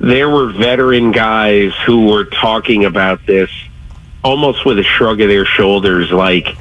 there 0.00 0.28
were 0.28 0.52
veteran 0.52 1.12
guys 1.12 1.72
who 1.86 2.08
were 2.08 2.24
talking 2.24 2.84
about 2.84 3.24
this 3.26 3.50
almost 4.24 4.64
with 4.64 4.78
a 4.78 4.82
shrug 4.82 5.20
of 5.20 5.28
their 5.28 5.44
shoulders, 5.44 6.10
like, 6.10 6.56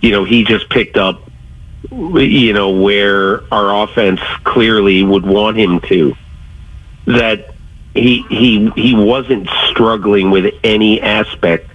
you 0.00 0.10
know, 0.10 0.24
he 0.24 0.44
just 0.44 0.68
picked 0.68 0.96
up, 0.96 1.30
you 1.90 2.52
know, 2.52 2.70
where 2.70 3.42
our 3.52 3.84
offense 3.84 4.20
clearly 4.44 5.02
would 5.02 5.24
want 5.24 5.56
him 5.56 5.80
to 5.80 6.14
that 7.06 7.54
he 7.94 8.22
he 8.28 8.70
he 8.76 8.94
wasn't 8.94 9.48
struggling 9.70 10.30
with 10.30 10.54
any 10.62 11.00
aspect 11.00 11.70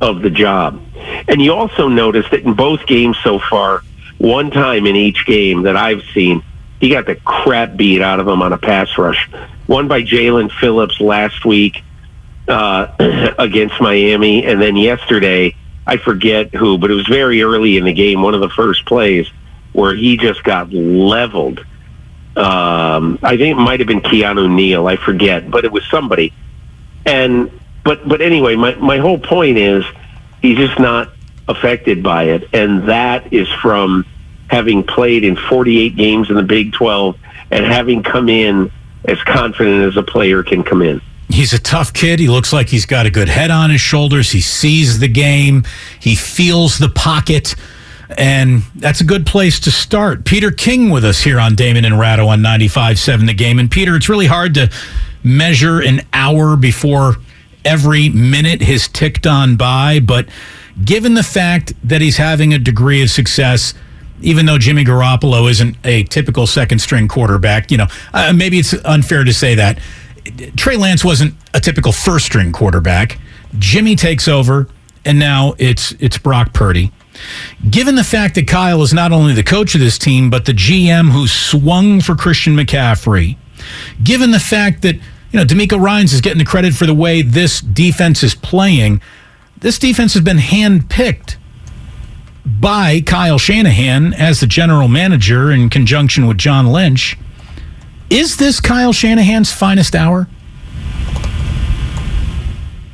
of 0.00 0.20
the 0.20 0.30
job. 0.30 0.82
And 1.28 1.40
you 1.40 1.54
also 1.54 1.88
notice 1.88 2.28
that 2.30 2.40
in 2.40 2.54
both 2.54 2.86
games 2.86 3.16
so 3.22 3.38
far, 3.38 3.82
one 4.18 4.50
time 4.50 4.86
in 4.86 4.96
each 4.96 5.24
game 5.26 5.62
that 5.62 5.76
I've 5.76 6.02
seen, 6.12 6.42
he 6.80 6.90
got 6.90 7.06
the 7.06 7.14
crap 7.16 7.76
beat 7.76 8.02
out 8.02 8.20
of 8.20 8.28
him 8.28 8.42
on 8.42 8.52
a 8.52 8.58
pass 8.58 8.98
rush. 8.98 9.30
One 9.66 9.88
by 9.88 10.02
Jaelan 10.02 10.50
Phillips 10.50 11.00
last 11.00 11.44
week 11.44 11.82
uh, 12.48 12.88
against 13.38 13.80
Miami, 13.80 14.44
and 14.44 14.60
then 14.60 14.76
yesterday, 14.76 15.54
I 15.86 15.96
forget 15.96 16.52
who, 16.52 16.78
but 16.78 16.90
it 16.90 16.94
was 16.94 17.06
very 17.06 17.42
early 17.42 17.76
in 17.76 17.84
the 17.84 17.92
game, 17.92 18.22
one 18.22 18.34
of 18.34 18.40
the 18.40 18.50
first 18.50 18.84
plays 18.84 19.28
where 19.72 19.94
he 19.94 20.16
just 20.16 20.42
got 20.44 20.72
leveled 20.72 21.64
um, 22.36 23.18
I 23.22 23.36
think 23.36 23.58
it 23.58 23.60
might 23.60 23.80
have 23.80 23.86
been 23.86 24.00
Keanu 24.00 24.50
Neal. 24.50 24.86
I 24.86 24.96
forget, 24.96 25.50
but 25.50 25.64
it 25.64 25.72
was 25.72 25.84
somebody. 25.90 26.32
And 27.04 27.50
but 27.84 28.08
but 28.08 28.20
anyway, 28.20 28.56
my 28.56 28.74
my 28.76 28.98
whole 28.98 29.18
point 29.18 29.58
is 29.58 29.84
he's 30.40 30.56
just 30.56 30.78
not 30.78 31.10
affected 31.48 32.02
by 32.02 32.24
it, 32.24 32.48
and 32.52 32.88
that 32.88 33.32
is 33.32 33.48
from 33.60 34.06
having 34.48 34.82
played 34.82 35.24
in 35.24 35.34
48 35.34 35.96
games 35.96 36.28
in 36.28 36.36
the 36.36 36.42
Big 36.42 36.74
12 36.74 37.16
and 37.50 37.64
having 37.64 38.02
come 38.02 38.28
in 38.28 38.70
as 39.06 39.20
confident 39.22 39.82
as 39.82 39.96
a 39.96 40.02
player 40.02 40.42
can 40.42 40.62
come 40.62 40.82
in. 40.82 41.00
He's 41.30 41.54
a 41.54 41.58
tough 41.58 41.94
kid. 41.94 42.20
He 42.20 42.28
looks 42.28 42.52
like 42.52 42.68
he's 42.68 42.84
got 42.84 43.06
a 43.06 43.10
good 43.10 43.28
head 43.28 43.50
on 43.50 43.70
his 43.70 43.80
shoulders. 43.80 44.30
He 44.30 44.42
sees 44.42 44.98
the 44.98 45.08
game. 45.08 45.64
He 45.98 46.14
feels 46.14 46.78
the 46.78 46.90
pocket. 46.90 47.54
And 48.16 48.62
that's 48.74 49.00
a 49.00 49.04
good 49.04 49.26
place 49.26 49.60
to 49.60 49.70
start. 49.70 50.24
Peter 50.24 50.50
King 50.50 50.90
with 50.90 51.04
us 51.04 51.22
here 51.22 51.38
on 51.38 51.54
Damon 51.54 51.84
and 51.84 51.98
Ratto 51.98 52.26
on 52.28 52.40
95.7 52.40 53.26
The 53.26 53.34
Game. 53.34 53.58
And 53.58 53.70
Peter, 53.70 53.96
it's 53.96 54.08
really 54.08 54.26
hard 54.26 54.54
to 54.54 54.70
measure 55.24 55.80
an 55.80 56.02
hour 56.12 56.56
before 56.56 57.16
every 57.64 58.08
minute 58.08 58.62
has 58.62 58.88
ticked 58.88 59.26
on 59.26 59.56
by. 59.56 60.00
But 60.00 60.28
given 60.84 61.14
the 61.14 61.22
fact 61.22 61.72
that 61.84 62.00
he's 62.00 62.16
having 62.16 62.52
a 62.54 62.58
degree 62.58 63.02
of 63.02 63.10
success, 63.10 63.74
even 64.20 64.46
though 64.46 64.58
Jimmy 64.58 64.84
Garoppolo 64.84 65.50
isn't 65.50 65.76
a 65.84 66.04
typical 66.04 66.46
second 66.46 66.80
string 66.80 67.08
quarterback, 67.08 67.70
you 67.70 67.76
know, 67.76 67.86
uh, 68.12 68.32
maybe 68.34 68.58
it's 68.58 68.74
unfair 68.84 69.24
to 69.24 69.32
say 69.32 69.54
that. 69.56 69.78
Trey 70.56 70.76
Lance 70.76 71.04
wasn't 71.04 71.34
a 71.52 71.60
typical 71.60 71.92
first 71.92 72.26
string 72.26 72.52
quarterback. 72.52 73.18
Jimmy 73.58 73.96
takes 73.96 74.28
over, 74.28 74.68
and 75.04 75.18
now 75.18 75.54
it's 75.58 75.92
it's 75.98 76.16
Brock 76.16 76.52
Purdy. 76.52 76.92
Given 77.70 77.94
the 77.94 78.04
fact 78.04 78.34
that 78.34 78.48
Kyle 78.48 78.82
is 78.82 78.92
not 78.92 79.12
only 79.12 79.34
the 79.34 79.42
coach 79.42 79.74
of 79.74 79.80
this 79.80 79.98
team, 79.98 80.30
but 80.30 80.44
the 80.44 80.52
GM 80.52 81.10
who 81.10 81.26
swung 81.26 82.00
for 82.00 82.14
Christian 82.14 82.56
McCaffrey, 82.56 83.36
given 84.02 84.30
the 84.30 84.40
fact 84.40 84.82
that, 84.82 84.96
you 84.96 85.38
know, 85.38 85.44
DeMeco 85.44 85.80
Ryans 85.80 86.12
is 86.12 86.20
getting 86.20 86.38
the 86.38 86.44
credit 86.44 86.74
for 86.74 86.86
the 86.86 86.94
way 86.94 87.22
this 87.22 87.60
defense 87.60 88.22
is 88.22 88.34
playing, 88.34 89.00
this 89.58 89.78
defense 89.78 90.14
has 90.14 90.22
been 90.22 90.38
handpicked 90.38 91.36
by 92.44 93.00
Kyle 93.00 93.38
Shanahan 93.38 94.12
as 94.14 94.40
the 94.40 94.46
general 94.46 94.88
manager 94.88 95.50
in 95.52 95.68
conjunction 95.68 96.26
with 96.26 96.38
John 96.38 96.66
Lynch. 96.66 97.16
Is 98.10 98.36
this 98.36 98.60
Kyle 98.60 98.92
Shanahan's 98.92 99.52
finest 99.52 99.94
hour? 99.94 100.28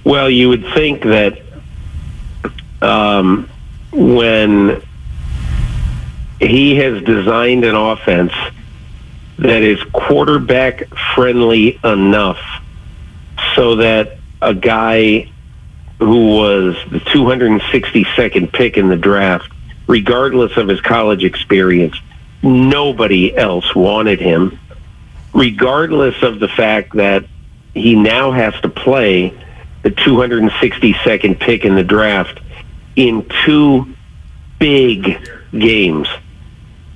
Well, 0.05 0.31
you 0.31 0.49
would 0.49 0.65
think 0.75 1.03
that 1.03 1.43
um, 2.81 3.49
when 3.93 4.83
he 6.41 6.77
has 6.77 7.03
designed 7.03 7.65
an 7.65 7.75
offense 7.75 8.33
that 9.39 9.63
is 9.63 9.83
quarterback 9.93 10.89
friendly 11.15 11.79
enough 11.85 12.41
so 13.55 13.77
that 13.77 14.19
a 14.43 14.55
guy 14.55 15.31
who 15.99 16.37
was 16.37 16.77
the 16.91 17.01
262nd 17.01 18.53
pick 18.53 18.77
in 18.77 18.89
the 18.89 18.97
draft, 18.97 19.51
regardless 19.87 20.57
of 20.57 20.69
his 20.69 20.81
college 20.81 21.25
experience, 21.25 21.97
nobody 22.43 23.37
else 23.37 23.75
wanted 23.75 24.21
him, 24.21 24.59
regardless 25.35 26.23
of 26.23 26.39
the 26.39 26.49
fact 26.49 26.95
that 26.95 27.25
he 27.75 27.95
now 27.95 28.31
has 28.31 28.55
to 28.61 28.69
play 28.69 29.35
the 29.83 29.91
262nd 29.91 31.39
pick 31.39 31.65
in 31.65 31.75
the 31.75 31.85
draft 31.85 32.41
in 32.99 33.25
two 33.45 33.95
big 34.59 35.25
games. 35.57 36.09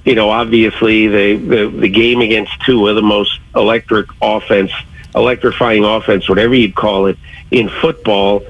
You 0.05 0.17
know, 0.17 0.31
obviously 0.31 1.07
the, 1.07 1.37
the, 1.37 1.67
the 1.69 1.89
game 1.89 2.21
against 2.21 2.61
Tua, 2.67 2.93
the 2.95 3.03
most 3.03 3.39
electric 3.55 4.09
offense, 4.21 4.73
electrifying 5.15 5.85
offense, 5.85 6.29
whatever 6.29 6.57
you'd 6.57 6.75
call 6.75 7.07
it, 7.07 7.17
in 7.53 7.69
football 7.69 8.45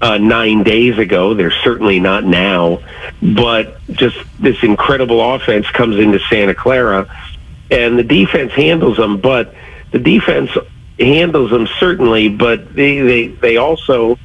uh, 0.00 0.18
nine 0.18 0.62
days 0.62 0.96
ago. 0.96 1.34
They're 1.34 1.50
certainly 1.50 1.98
not 1.98 2.22
now, 2.22 2.78
but 3.20 3.84
just 3.90 4.16
this 4.38 4.62
incredible 4.62 5.34
offense 5.34 5.68
comes 5.70 5.96
into 5.96 6.20
Santa 6.30 6.54
Clara, 6.54 7.12
and 7.68 7.98
the 7.98 8.04
defense 8.04 8.52
handles 8.52 8.96
them. 8.96 9.20
But 9.20 9.56
the 9.90 9.98
defense 9.98 10.50
handles 11.00 11.50
them 11.50 11.66
certainly, 11.80 12.28
but 12.28 12.76
they 12.76 13.00
they 13.00 13.26
they 13.26 13.56
also, 13.56 14.20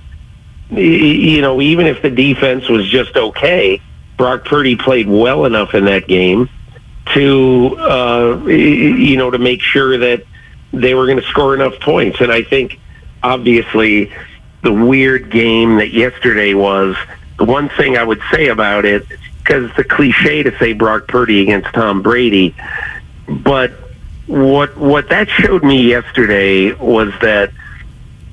you 0.69 1.41
know, 1.41 1.61
even 1.61 1.87
if 1.87 2.01
the 2.01 2.09
defense 2.09 2.67
was 2.67 2.87
just 2.87 3.15
okay, 3.15 3.81
Brock 4.17 4.45
Purdy 4.45 4.75
played 4.75 5.07
well 5.07 5.45
enough 5.45 5.73
in 5.73 5.85
that 5.85 6.07
game 6.07 6.49
to 7.13 7.77
uh, 7.79 8.45
you 8.45 9.17
know 9.17 9.31
to 9.31 9.37
make 9.37 9.61
sure 9.61 9.97
that 9.97 10.23
they 10.73 10.93
were 10.93 11.05
going 11.05 11.19
to 11.19 11.27
score 11.27 11.53
enough 11.53 11.79
points. 11.79 12.19
And 12.19 12.31
I 12.31 12.43
think 12.43 12.79
obviously 13.23 14.11
the 14.63 14.73
weird 14.73 15.29
game 15.31 15.77
that 15.77 15.91
yesterday 15.91 16.53
was 16.53 16.95
the 17.37 17.45
one 17.45 17.69
thing 17.69 17.97
I 17.97 18.03
would 18.03 18.21
say 18.31 18.47
about 18.47 18.85
it 18.85 19.05
because 19.39 19.69
it's 19.69 19.79
a 19.79 19.83
cliche 19.83 20.43
to 20.43 20.57
say 20.57 20.73
Brock 20.73 21.07
Purdy 21.07 21.41
against 21.41 21.73
Tom 21.73 22.01
Brady, 22.01 22.55
but 23.27 23.71
what 24.25 24.75
what 24.75 25.07
that 25.09 25.29
showed 25.29 25.63
me 25.63 25.87
yesterday 25.87 26.73
was 26.73 27.13
that 27.21 27.51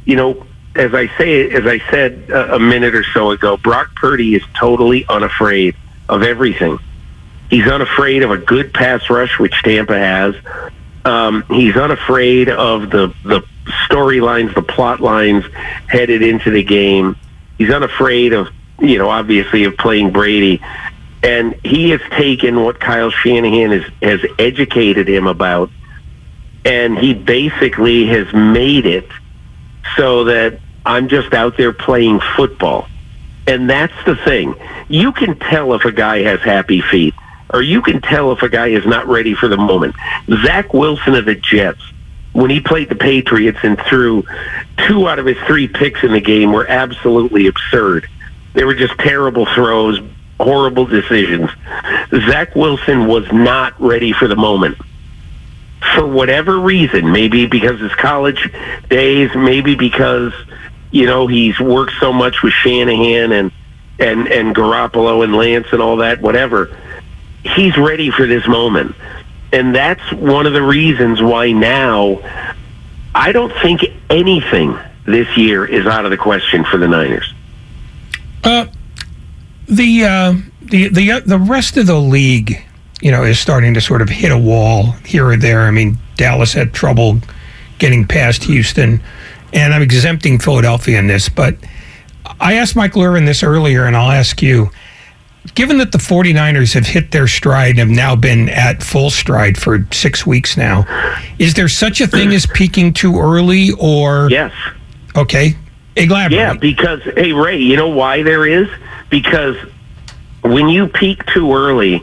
you 0.05 0.17
know 0.17 0.45
as 0.77 0.95
I 0.95 1.09
say 1.19 1.51
as 1.51 1.67
I 1.67 1.79
said 1.91 2.31
a, 2.31 2.57
a 2.57 2.59
minute 2.59 2.95
or 2.95 3.05
so 3.05 3.31
ago, 3.31 3.57
Brock 3.57 3.95
Purdy 3.97 4.35
is 4.35 4.43
totally 4.59 5.05
unafraid 5.09 5.75
of 6.09 6.23
everything. 6.23 6.79
He's 7.51 7.67
unafraid 7.67 8.23
of 8.23 8.31
a 8.31 8.39
good 8.39 8.73
pass 8.73 9.09
rush, 9.11 9.39
which 9.39 9.63
Tampa 9.63 9.99
has. 9.99 10.35
Um, 11.05 11.45
he's 11.49 11.77
unafraid 11.77 12.49
of 12.49 12.91
the 12.91 13.15
the 13.25 13.43
storylines, 13.89 14.55
the 14.55 14.63
plot 14.63 15.01
lines 15.01 15.45
headed 15.87 16.23
into 16.23 16.51
the 16.51 16.63
game. 16.63 17.17
He's 17.59 17.71
unafraid 17.71 18.33
of 18.33 18.49
you 18.81 18.99
know 18.99 19.11
obviously 19.11 19.65
of 19.65 19.77
playing 19.77 20.11
Brady, 20.11 20.61
and 21.23 21.55
he 21.65 21.91
has 21.91 22.01
taken 22.11 22.63
what 22.63 22.81
Kyle 22.81 23.11
Shanahan 23.11 23.93
has 24.03 24.21
educated 24.39 25.09
him 25.09 25.27
about 25.27 25.71
and 26.65 26.99
he 26.99 27.13
basically 27.13 28.07
has 28.07 28.33
made 28.33 28.87
it 28.87 29.07
so 29.97 30.25
that 30.25 30.59
I'm 30.85 31.09
just 31.09 31.33
out 31.33 31.57
there 31.57 31.73
playing 31.73 32.21
football. 32.37 32.89
And 33.47 33.69
that's 33.69 33.95
the 34.07 34.17
thing. 34.17 34.55
You 34.89 35.13
can 35.13 35.39
tell 35.39 35.75
if 35.75 35.85
a 35.85 35.93
guy 35.93 36.23
has 36.23 36.41
happy 36.41 36.81
feet, 36.81 37.15
or 37.53 37.63
you 37.63 37.83
can 37.83 38.01
tell 38.01 38.33
if 38.33 38.43
a 38.43 38.49
guy 38.49 38.69
is 38.69 38.87
not 38.87 39.07
ready 39.07 39.35
for 39.35 39.49
the 39.49 39.57
moment. 39.57 39.95
Zach 40.45 40.73
Wilson 40.73 41.15
of 41.15 41.27
the 41.27 41.35
Jets, 41.35 41.81
when 42.33 42.51
he 42.51 42.61
played 42.61 42.89
the 42.89 42.97
Patriots 42.97 43.59
and 43.63 43.79
threw 43.83 44.25
two 44.87 45.09
out 45.09 45.19
of 45.19 45.27
his 45.27 45.39
three 45.47 45.69
picks 45.69 46.03
in 46.03 46.13
the 46.13 46.21
game, 46.21 46.53
were 46.53 46.67
absolutely 46.67 47.47
absurd. 47.47 48.09
They 48.55 48.65
were 48.65 48.75
just 48.75 48.99
terrible 48.99 49.47
throws, 49.47 50.01
horrible 50.41 50.87
decisions. 50.87 51.51
Zach 52.27 52.55
Wilson 52.57 53.07
was 53.07 53.31
not 53.33 53.79
ready 53.81 54.13
for 54.13 54.27
the 54.27 54.37
moment 54.37 54.79
for 55.95 56.07
whatever 56.07 56.59
reason, 56.59 57.13
maybe 57.13 57.47
because 57.47 57.81
his 57.81 57.95
college 57.95 58.51
days, 58.89 59.31
maybe 59.35 59.75
because 59.75 60.33
you 60.95 61.07
know 61.07 61.27
he's 61.27 61.59
worked 61.59 61.95
so 61.99 62.13
much 62.13 62.43
with 62.43 62.53
Shanahan 62.53 63.33
and 63.33 63.53
and 63.99 64.29
and 64.29 64.55
Garoppolo 64.55 65.25
and 65.25 65.35
Lance 65.35 65.67
and 65.73 65.83
all 65.83 65.97
that, 65.97 66.21
whatever. 66.21 66.77
He's 67.43 67.77
ready 67.77 68.11
for 68.11 68.27
this 68.27 68.47
moment, 68.47 68.95
and 69.53 69.75
that's 69.75 70.13
one 70.13 70.47
of 70.47 70.53
the 70.53 70.63
reasons 70.63 71.21
why 71.21 71.51
now 71.51 72.21
I 73.15 73.33
don't 73.33 73.53
think 73.61 73.83
anything 74.09 74.79
this 75.05 75.37
year 75.37 75.67
is 75.67 75.85
out 75.85 76.05
of 76.05 76.13
the 76.13 76.17
question 76.17 76.65
for 76.65 76.79
the 76.79 76.89
Niners. 76.89 77.35
Uh, 78.45 78.67
the 79.67 80.05
uh, 80.05 80.35
the 80.63 80.89
the 80.89 81.11
uh, 81.11 81.21
the 81.27 81.39
rest 81.39 81.77
of 81.77 81.89
the 81.89 81.99
league 81.99 82.65
you 83.01 83.11
know, 83.11 83.25
is 83.25 83.39
starting 83.39 83.75
to 83.75 83.81
sort 83.81 84.01
of 84.01 84.09
hit 84.09 84.33
a 84.33 84.39
wall 84.39 84.93
here 85.05 85.27
or 85.27 85.37
there. 85.37 85.63
I 85.63 85.71
mean, 85.71 85.99
Dallas 86.17 86.53
had 86.53 86.73
trouble 86.73 87.19
getting 87.79 88.07
past 88.07 88.45
Houston, 88.45 89.03
and 89.55 89.73
I'm 89.73 89.83
exempting 89.83 90.39
Philadelphia 90.39 90.99
in 90.99 91.07
this, 91.07 91.29
but 91.29 91.57
I 92.41 92.55
asked 92.55 92.77
Mike 92.77 92.93
Lurin 92.93 93.25
this 93.25 93.43
earlier, 93.43 93.85
and 93.87 93.97
I'll 93.97 94.11
ask 94.11 94.43
you. 94.43 94.71
Given 95.55 95.77
that 95.77 95.93
the 95.93 95.99
49ers 95.99 96.73
have 96.73 96.87
hit 96.87 97.11
their 97.11 97.29
stride 97.29 97.73
and 97.73 97.79
have 97.79 97.91
now 97.91 98.17
been 98.17 98.49
at 98.49 98.83
full 98.83 99.11
stride 99.11 99.59
for 99.59 99.87
six 99.93 100.27
weeks 100.27 100.57
now, 100.57 100.87
is 101.39 101.53
there 101.53 101.69
such 101.69 102.01
a 102.01 102.07
thing 102.07 102.33
as 102.33 102.47
peaking 102.47 102.95
too 102.95 103.21
early 103.21 103.71
or? 103.79 104.29
Yes. 104.31 104.55
Okay. 105.15 105.55
Elaborate. 105.97 106.37
Yeah, 106.39 106.55
because, 106.55 107.03
hey, 107.03 107.33
Ray, 107.35 107.59
you 107.59 107.77
know 107.77 107.89
why 107.89 108.23
there 108.23 108.47
is? 108.47 108.69
Because 109.11 109.57
when 110.41 110.71
you 110.71 110.89
peak 110.89 111.25
too 111.27 111.55
early, 111.55 112.03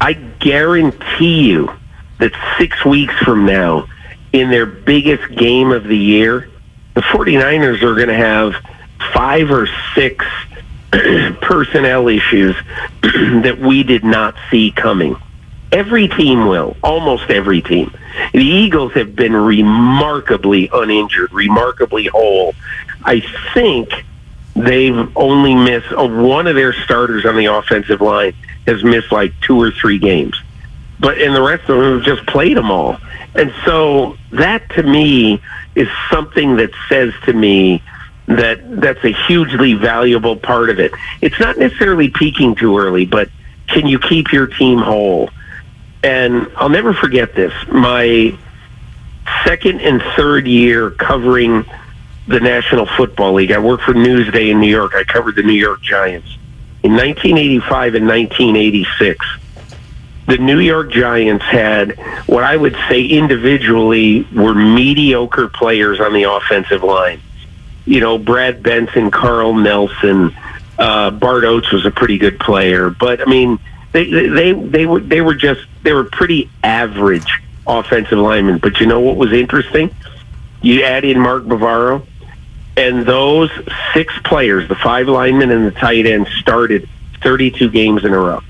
I 0.00 0.14
guarantee 0.14 1.48
you 1.48 1.72
that 2.18 2.32
six 2.58 2.84
weeks 2.84 3.14
from 3.18 3.46
now, 3.46 3.86
in 4.32 4.50
their 4.50 4.66
biggest 4.66 5.32
game 5.36 5.70
of 5.70 5.84
the 5.84 5.96
year, 5.96 6.50
the 6.98 7.02
49ers 7.02 7.80
are 7.82 7.94
going 7.94 8.08
to 8.08 8.14
have 8.14 8.56
five 9.14 9.52
or 9.52 9.68
six 9.94 10.24
personnel 11.40 12.08
issues 12.08 12.56
that 13.02 13.56
we 13.60 13.84
did 13.84 14.02
not 14.02 14.34
see 14.50 14.72
coming. 14.72 15.14
Every 15.70 16.08
team 16.08 16.48
will, 16.48 16.76
almost 16.82 17.30
every 17.30 17.62
team. 17.62 17.96
The 18.32 18.44
Eagles 18.44 18.94
have 18.94 19.14
been 19.14 19.32
remarkably 19.32 20.70
uninjured, 20.72 21.32
remarkably 21.32 22.06
whole. 22.06 22.56
I 23.04 23.20
think 23.54 24.04
they've 24.56 25.16
only 25.16 25.54
missed 25.54 25.92
uh, 25.92 26.04
one 26.04 26.48
of 26.48 26.56
their 26.56 26.72
starters 26.72 27.24
on 27.24 27.36
the 27.36 27.46
offensive 27.46 28.00
line 28.00 28.34
has 28.66 28.82
missed 28.82 29.12
like 29.12 29.40
two 29.40 29.56
or 29.56 29.70
three 29.70 30.00
games, 30.00 30.36
but 31.00 31.20
and 31.20 31.34
the 31.34 31.42
rest 31.42 31.68
of 31.68 31.78
them 31.80 32.02
just 32.02 32.26
played 32.26 32.56
them 32.56 32.70
all. 32.70 32.98
And 33.34 33.52
so 33.64 34.16
that 34.32 34.68
to 34.70 34.82
me 34.82 35.40
is 35.74 35.88
something 36.10 36.56
that 36.56 36.70
says 36.88 37.12
to 37.24 37.32
me 37.32 37.82
that 38.26 38.80
that's 38.80 39.02
a 39.04 39.12
hugely 39.26 39.74
valuable 39.74 40.36
part 40.36 40.70
of 40.70 40.78
it. 40.78 40.92
It's 41.20 41.38
not 41.40 41.56
necessarily 41.56 42.08
peaking 42.08 42.56
too 42.56 42.76
early, 42.78 43.06
but 43.06 43.30
can 43.68 43.86
you 43.86 43.98
keep 43.98 44.32
your 44.32 44.46
team 44.46 44.78
whole? 44.78 45.30
And 46.02 46.50
I'll 46.56 46.68
never 46.68 46.92
forget 46.92 47.34
this. 47.34 47.52
My 47.70 48.36
second 49.44 49.80
and 49.80 50.02
third 50.16 50.46
year 50.46 50.90
covering 50.90 51.64
the 52.26 52.40
National 52.40 52.86
Football 52.86 53.34
League. 53.34 53.52
I 53.52 53.58
worked 53.58 53.84
for 53.84 53.94
Newsday 53.94 54.50
in 54.50 54.60
New 54.60 54.68
York. 54.68 54.92
I 54.94 55.04
covered 55.04 55.36
the 55.36 55.42
New 55.42 55.54
York 55.54 55.80
Giants. 55.80 56.28
In 56.82 56.92
1985 56.92 57.94
and 57.94 58.06
1986, 58.06 59.26
the 60.28 60.36
New 60.36 60.58
York 60.58 60.92
Giants 60.92 61.44
had 61.46 61.98
what 62.26 62.44
I 62.44 62.54
would 62.54 62.76
say 62.88 63.02
individually 63.02 64.28
were 64.34 64.54
mediocre 64.54 65.48
players 65.48 66.00
on 66.00 66.12
the 66.12 66.24
offensive 66.24 66.84
line. 66.84 67.22
You 67.86 68.00
know, 68.00 68.18
Brad 68.18 68.62
Benson, 68.62 69.10
Carl 69.10 69.54
Nelson, 69.54 70.36
uh, 70.78 71.10
Bart 71.12 71.44
Oates 71.44 71.72
was 71.72 71.86
a 71.86 71.90
pretty 71.90 72.18
good 72.18 72.38
player, 72.38 72.90
but 72.90 73.22
I 73.22 73.24
mean, 73.24 73.58
they 73.92 74.04
they 74.10 74.52
they 74.52 74.84
were 74.84 75.00
they 75.00 75.22
were 75.22 75.34
just 75.34 75.62
they 75.82 75.94
were 75.94 76.04
pretty 76.04 76.50
average 76.62 77.40
offensive 77.66 78.18
linemen. 78.18 78.58
But 78.58 78.80
you 78.80 78.86
know 78.86 79.00
what 79.00 79.16
was 79.16 79.32
interesting? 79.32 79.94
You 80.60 80.84
add 80.84 81.06
in 81.06 81.18
Mark 81.18 81.44
Bavaro, 81.44 82.06
and 82.76 83.06
those 83.06 83.50
six 83.94 84.12
players, 84.24 84.68
the 84.68 84.74
five 84.74 85.08
linemen 85.08 85.50
and 85.50 85.66
the 85.66 85.70
tight 85.70 86.04
end, 86.04 86.26
started 86.38 86.86
32 87.22 87.70
games 87.70 88.04
in 88.04 88.12
a 88.12 88.18
row 88.18 88.42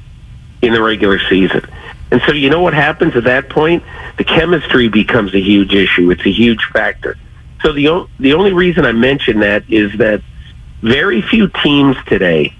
in 0.63 0.73
the 0.73 0.83
regular 0.83 1.19
season. 1.29 1.65
And 2.11 2.23
so, 2.27 2.33
you 2.33 2.49
know 2.51 2.63
what 2.63 2.75
happens 2.75 3.15
at 3.17 3.25
that 3.25 3.49
point? 3.51 3.83
The 4.17 4.25
chemistry 4.25 4.89
becomes 4.89 5.35
a 5.35 5.41
huge 5.41 5.75
issue. 5.75 6.11
It's 6.11 6.25
a 6.25 6.33
huge 6.33 6.65
factor. 6.73 7.17
So 7.63 7.73
the 7.73 7.89
o- 7.89 8.09
the 8.19 8.35
only 8.35 8.53
reason 8.53 8.87
I 8.87 8.93
mention 8.93 9.41
that 9.41 9.65
is 9.69 9.93
that 9.99 10.23
very 10.81 11.21
few 11.23 11.49
teams 11.49 11.97
today 12.07 12.55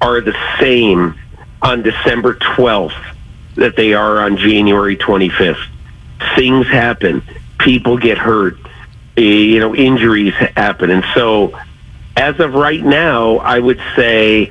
are 0.00 0.20
the 0.20 0.34
same 0.60 1.14
on 1.62 1.82
December 1.82 2.34
12th 2.34 2.94
that 3.54 3.76
they 3.76 3.94
are 3.94 4.18
on 4.20 4.36
January 4.36 4.96
25th. 4.96 5.64
Things 6.36 6.66
happen. 6.66 7.22
People 7.58 7.96
get 7.96 8.18
hurt. 8.18 8.58
Eh, 9.16 9.22
You 9.22 9.60
know, 9.60 9.74
injuries 9.74 10.34
happen. 10.56 10.90
And 10.90 11.04
so 11.14 11.56
as 12.16 12.38
of 12.40 12.54
right 12.54 12.84
now, 12.84 13.36
I 13.38 13.58
would 13.60 13.80
say 13.96 14.50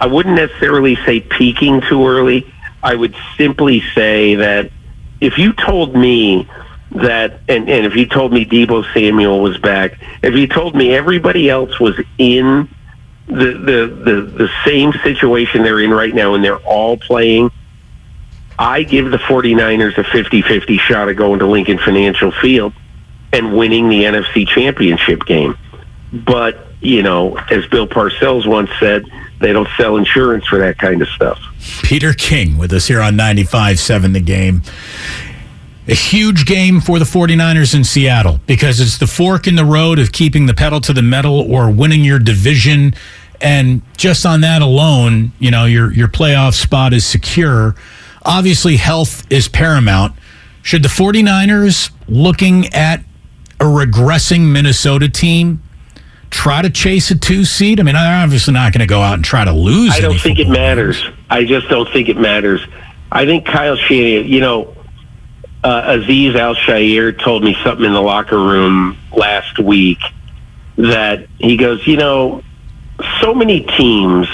I 0.00 0.06
wouldn't 0.06 0.36
necessarily 0.36 0.96
say 1.04 1.20
peaking 1.20 1.82
too 1.82 2.06
early. 2.06 2.52
I 2.82 2.94
would 2.94 3.14
simply 3.36 3.82
say 3.94 4.36
that 4.36 4.70
if 5.20 5.36
you 5.36 5.52
told 5.52 5.94
me 5.94 6.48
that, 6.92 7.40
and, 7.48 7.68
and 7.68 7.86
if 7.86 7.94
you 7.94 8.06
told 8.06 8.32
me 8.32 8.46
Deebo 8.46 8.92
Samuel 8.94 9.40
was 9.40 9.58
back, 9.58 9.98
if 10.22 10.34
you 10.34 10.46
told 10.46 10.74
me 10.74 10.94
everybody 10.94 11.50
else 11.50 11.78
was 11.78 12.00
in 12.16 12.68
the, 13.26 13.34
the, 13.34 13.86
the, 14.04 14.22
the 14.22 14.50
same 14.64 14.92
situation 15.04 15.62
they're 15.62 15.80
in 15.80 15.90
right 15.90 16.14
now 16.14 16.34
and 16.34 16.42
they're 16.42 16.56
all 16.58 16.96
playing, 16.96 17.50
I 18.58 18.82
give 18.82 19.10
the 19.10 19.18
49ers 19.18 19.98
a 19.98 20.02
50-50 20.02 20.78
shot 20.80 21.08
of 21.08 21.16
going 21.16 21.38
to 21.40 21.46
Lincoln 21.46 21.78
Financial 21.78 22.32
Field 22.32 22.72
and 23.32 23.56
winning 23.56 23.88
the 23.88 24.04
NFC 24.04 24.48
Championship 24.48 25.24
game. 25.24 25.56
But, 26.12 26.66
you 26.80 27.02
know, 27.02 27.36
as 27.36 27.66
Bill 27.66 27.86
Parcells 27.86 28.46
once 28.46 28.70
said, 28.80 29.04
they 29.40 29.52
don't 29.52 29.68
sell 29.76 29.96
insurance 29.96 30.46
for 30.46 30.58
that 30.58 30.78
kind 30.78 31.02
of 31.02 31.08
stuff. 31.08 31.38
Peter 31.82 32.12
King 32.12 32.58
with 32.58 32.72
us 32.72 32.86
here 32.86 33.00
on 33.00 33.14
95.7 33.14 34.12
The 34.12 34.20
Game. 34.20 34.62
A 35.88 35.94
huge 35.94 36.44
game 36.44 36.80
for 36.80 36.98
the 36.98 37.04
49ers 37.04 37.74
in 37.74 37.82
Seattle 37.82 38.38
because 38.46 38.78
it's 38.78 38.98
the 38.98 39.06
fork 39.06 39.48
in 39.48 39.56
the 39.56 39.64
road 39.64 39.98
of 39.98 40.12
keeping 40.12 40.46
the 40.46 40.54
pedal 40.54 40.80
to 40.82 40.92
the 40.92 41.02
metal 41.02 41.40
or 41.52 41.70
winning 41.70 42.04
your 42.04 42.18
division. 42.18 42.94
And 43.40 43.82
just 43.96 44.24
on 44.24 44.42
that 44.42 44.62
alone, 44.62 45.32
you 45.38 45.50
know, 45.50 45.64
your, 45.64 45.92
your 45.92 46.06
playoff 46.06 46.54
spot 46.54 46.92
is 46.92 47.04
secure. 47.04 47.74
Obviously, 48.24 48.76
health 48.76 49.26
is 49.32 49.48
paramount. 49.48 50.14
Should 50.62 50.82
the 50.82 50.88
49ers, 50.88 51.90
looking 52.06 52.66
at 52.74 53.02
a 53.58 53.64
regressing 53.64 54.52
Minnesota 54.52 55.08
team, 55.08 55.62
try 56.30 56.62
to 56.62 56.70
chase 56.70 57.10
a 57.10 57.18
two 57.18 57.44
seed? 57.44 57.80
I 57.80 57.82
mean, 57.82 57.96
I'm 57.96 58.24
obviously 58.24 58.54
not 58.54 58.72
going 58.72 58.80
to 58.80 58.86
go 58.86 59.00
out 59.00 59.14
and 59.14 59.24
try 59.24 59.44
to 59.44 59.52
lose. 59.52 59.92
I 59.92 60.00
don't 60.00 60.18
think 60.18 60.38
it 60.38 60.48
matters. 60.48 61.02
games. 61.02 61.16
I 61.28 61.44
just 61.44 61.68
don't 61.68 61.90
think 61.92 62.08
it 62.08 62.16
matters. 62.16 62.66
I 63.12 63.26
think 63.26 63.46
Kyle 63.46 63.76
Shanahan, 63.76 64.26
you 64.26 64.40
know, 64.40 64.76
uh, 65.62 65.82
Azeez 65.82 66.36
Al-Shaair 66.36 67.18
told 67.22 67.44
me 67.44 67.56
something 67.62 67.84
in 67.84 67.92
the 67.92 68.00
locker 68.00 68.38
room 68.38 68.96
last 69.12 69.58
week 69.58 69.98
that 70.76 71.26
he 71.38 71.56
goes, 71.56 71.86
you 71.86 71.96
know, 71.96 72.42
so 73.20 73.34
many 73.34 73.60
teams, 73.60 74.28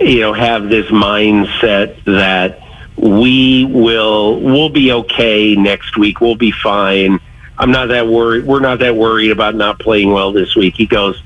you 0.00 0.20
know, 0.20 0.32
have 0.32 0.68
this 0.68 0.86
mindset 0.86 2.02
that 2.04 2.60
we 2.96 3.64
will 3.64 4.40
we'll 4.40 4.68
be 4.68 4.92
okay 4.92 5.56
next 5.56 5.96
week. 5.96 6.20
We'll 6.20 6.36
be 6.36 6.52
fine. 6.52 7.20
I'm 7.58 7.70
not 7.70 7.86
that 7.88 8.06
worried. 8.06 8.44
We're 8.44 8.60
not 8.60 8.80
that 8.80 8.96
worried 8.96 9.30
about 9.30 9.54
not 9.54 9.78
playing 9.78 10.12
well 10.12 10.32
this 10.32 10.56
week. 10.56 10.74
He 10.76 10.86
goes, 10.86 11.22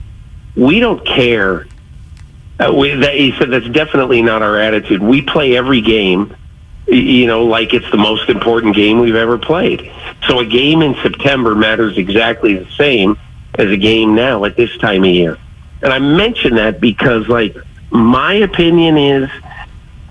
we 0.56 0.80
don't 0.80 1.04
care. 1.06 1.66
Uh, 2.60 2.72
we, 2.72 2.90
that, 2.94 3.14
he 3.14 3.32
said 3.38 3.50
that's 3.50 3.68
definitely 3.68 4.20
not 4.22 4.42
our 4.42 4.58
attitude. 4.58 5.02
We 5.02 5.22
play 5.22 5.56
every 5.56 5.80
game, 5.80 6.34
you 6.86 7.26
know, 7.26 7.44
like 7.44 7.72
it's 7.72 7.90
the 7.90 7.96
most 7.96 8.28
important 8.28 8.74
game 8.74 8.98
we've 8.98 9.14
ever 9.14 9.38
played. 9.38 9.90
So 10.26 10.40
a 10.40 10.44
game 10.44 10.82
in 10.82 10.94
September 10.96 11.54
matters 11.54 11.96
exactly 11.96 12.56
the 12.56 12.70
same 12.72 13.16
as 13.54 13.70
a 13.70 13.76
game 13.76 14.14
now 14.14 14.44
at 14.44 14.56
this 14.56 14.76
time 14.78 15.04
of 15.04 15.10
year. 15.10 15.38
And 15.82 15.92
I 15.92 15.98
mention 15.98 16.56
that 16.56 16.80
because, 16.80 17.28
like, 17.28 17.56
my 17.90 18.34
opinion 18.34 18.98
is, 18.98 19.30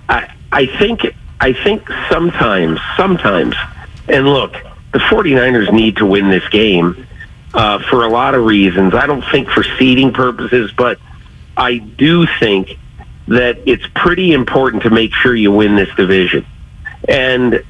I 0.07 0.33
I 0.51 0.65
think 0.65 1.13
I 1.39 1.53
think 1.53 1.87
sometimes, 2.09 2.79
sometimes, 2.95 3.55
and 4.07 4.25
look, 4.27 4.55
the 4.93 4.99
49ers 4.99 5.71
need 5.71 5.97
to 5.97 6.05
win 6.05 6.29
this 6.29 6.47
game 6.49 7.07
uh, 7.53 7.79
for 7.89 8.03
a 8.03 8.09
lot 8.09 8.35
of 8.35 8.45
reasons. 8.45 8.93
I 8.93 9.05
don't 9.05 9.23
think 9.31 9.49
for 9.49 9.63
seeding 9.77 10.13
purposes, 10.13 10.71
but 10.71 10.99
I 11.55 11.77
do 11.77 12.27
think 12.39 12.77
that 13.27 13.59
it's 13.65 13.85
pretty 13.95 14.33
important 14.33 14.83
to 14.83 14.89
make 14.89 15.13
sure 15.13 15.35
you 15.35 15.51
win 15.51 15.75
this 15.75 15.93
division. 15.95 16.45
And 17.07 17.63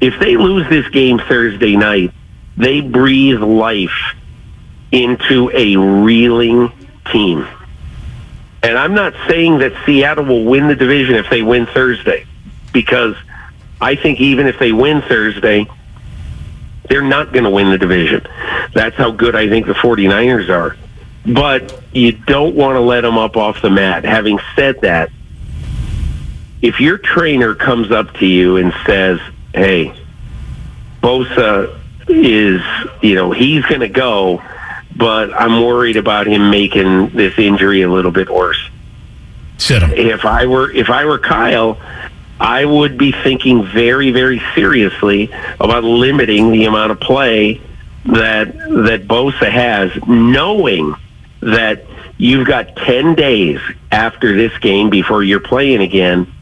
if 0.00 0.18
they 0.18 0.36
lose 0.36 0.68
this 0.68 0.88
game 0.88 1.18
Thursday 1.18 1.76
night, 1.76 2.12
they 2.56 2.80
breathe 2.80 3.40
life 3.40 4.14
into 4.90 5.50
a 5.54 5.76
reeling 5.76 6.72
team. 7.12 7.46
And 8.62 8.76
I'm 8.76 8.94
not 8.94 9.14
saying 9.28 9.58
that 9.58 9.72
Seattle 9.86 10.24
will 10.24 10.44
win 10.44 10.68
the 10.68 10.74
division 10.74 11.14
if 11.14 11.30
they 11.30 11.42
win 11.42 11.66
Thursday, 11.66 12.26
because 12.72 13.14
I 13.80 13.94
think 13.94 14.20
even 14.20 14.46
if 14.46 14.58
they 14.58 14.72
win 14.72 15.00
Thursday, 15.02 15.66
they're 16.90 17.00
not 17.00 17.32
going 17.32 17.44
to 17.44 17.50
win 17.50 17.70
the 17.70 17.78
division. 17.78 18.26
That's 18.74 18.96
how 18.96 19.12
good 19.12 19.36
I 19.36 19.48
think 19.48 19.66
the 19.66 19.74
49ers 19.74 20.50
are. 20.50 20.76
But 21.24 21.80
you 21.92 22.12
don't 22.12 22.56
want 22.56 22.74
to 22.74 22.80
let 22.80 23.02
them 23.02 23.16
up 23.16 23.36
off 23.36 23.62
the 23.62 23.70
mat. 23.70 24.04
Having 24.04 24.40
said 24.56 24.80
that, 24.82 25.10
if 26.60 26.80
your 26.80 26.98
trainer 26.98 27.54
comes 27.54 27.92
up 27.92 28.12
to 28.14 28.26
you 28.26 28.56
and 28.56 28.74
says, 28.84 29.20
hey, 29.54 29.94
Bosa 31.00 31.78
is, 32.08 32.60
you 33.02 33.14
know, 33.14 33.30
he's 33.30 33.64
going 33.66 33.82
to 33.82 33.88
go, 33.88 34.42
but 34.96 35.32
I'm 35.32 35.64
worried 35.64 35.96
about 35.96 36.26
him 36.26 36.50
making 36.50 37.10
this 37.10 37.38
injury 37.38 37.82
a 37.82 37.88
little 37.88 38.10
bit 38.10 38.28
worse. 38.28 38.68
Sit 39.58 39.82
him. 39.82 39.92
If 39.92 40.24
I 40.24 40.46
were 40.46 40.70
if 40.72 40.90
I 40.90 41.04
were 41.04 41.18
Kyle, 41.18 41.78
I 42.40 42.64
would 42.64 42.96
be 42.96 43.12
thinking 43.12 43.64
very 43.66 44.10
very 44.10 44.40
seriously 44.54 45.30
about 45.60 45.84
limiting 45.84 46.50
the 46.50 46.64
amount 46.64 46.90
of 46.90 46.98
play 46.98 47.60
that 48.06 48.56
that 48.56 49.06
Bosa 49.06 49.50
has, 49.50 49.92
knowing 50.06 50.94
that 51.40 51.84
you've 52.16 52.46
got 52.46 52.76
10 52.76 53.14
days 53.14 53.60
after 53.92 54.36
this 54.36 54.56
game 54.58 54.90
before 54.90 55.22
you're 55.22 55.40
playing 55.40 55.80
again. 55.82 56.32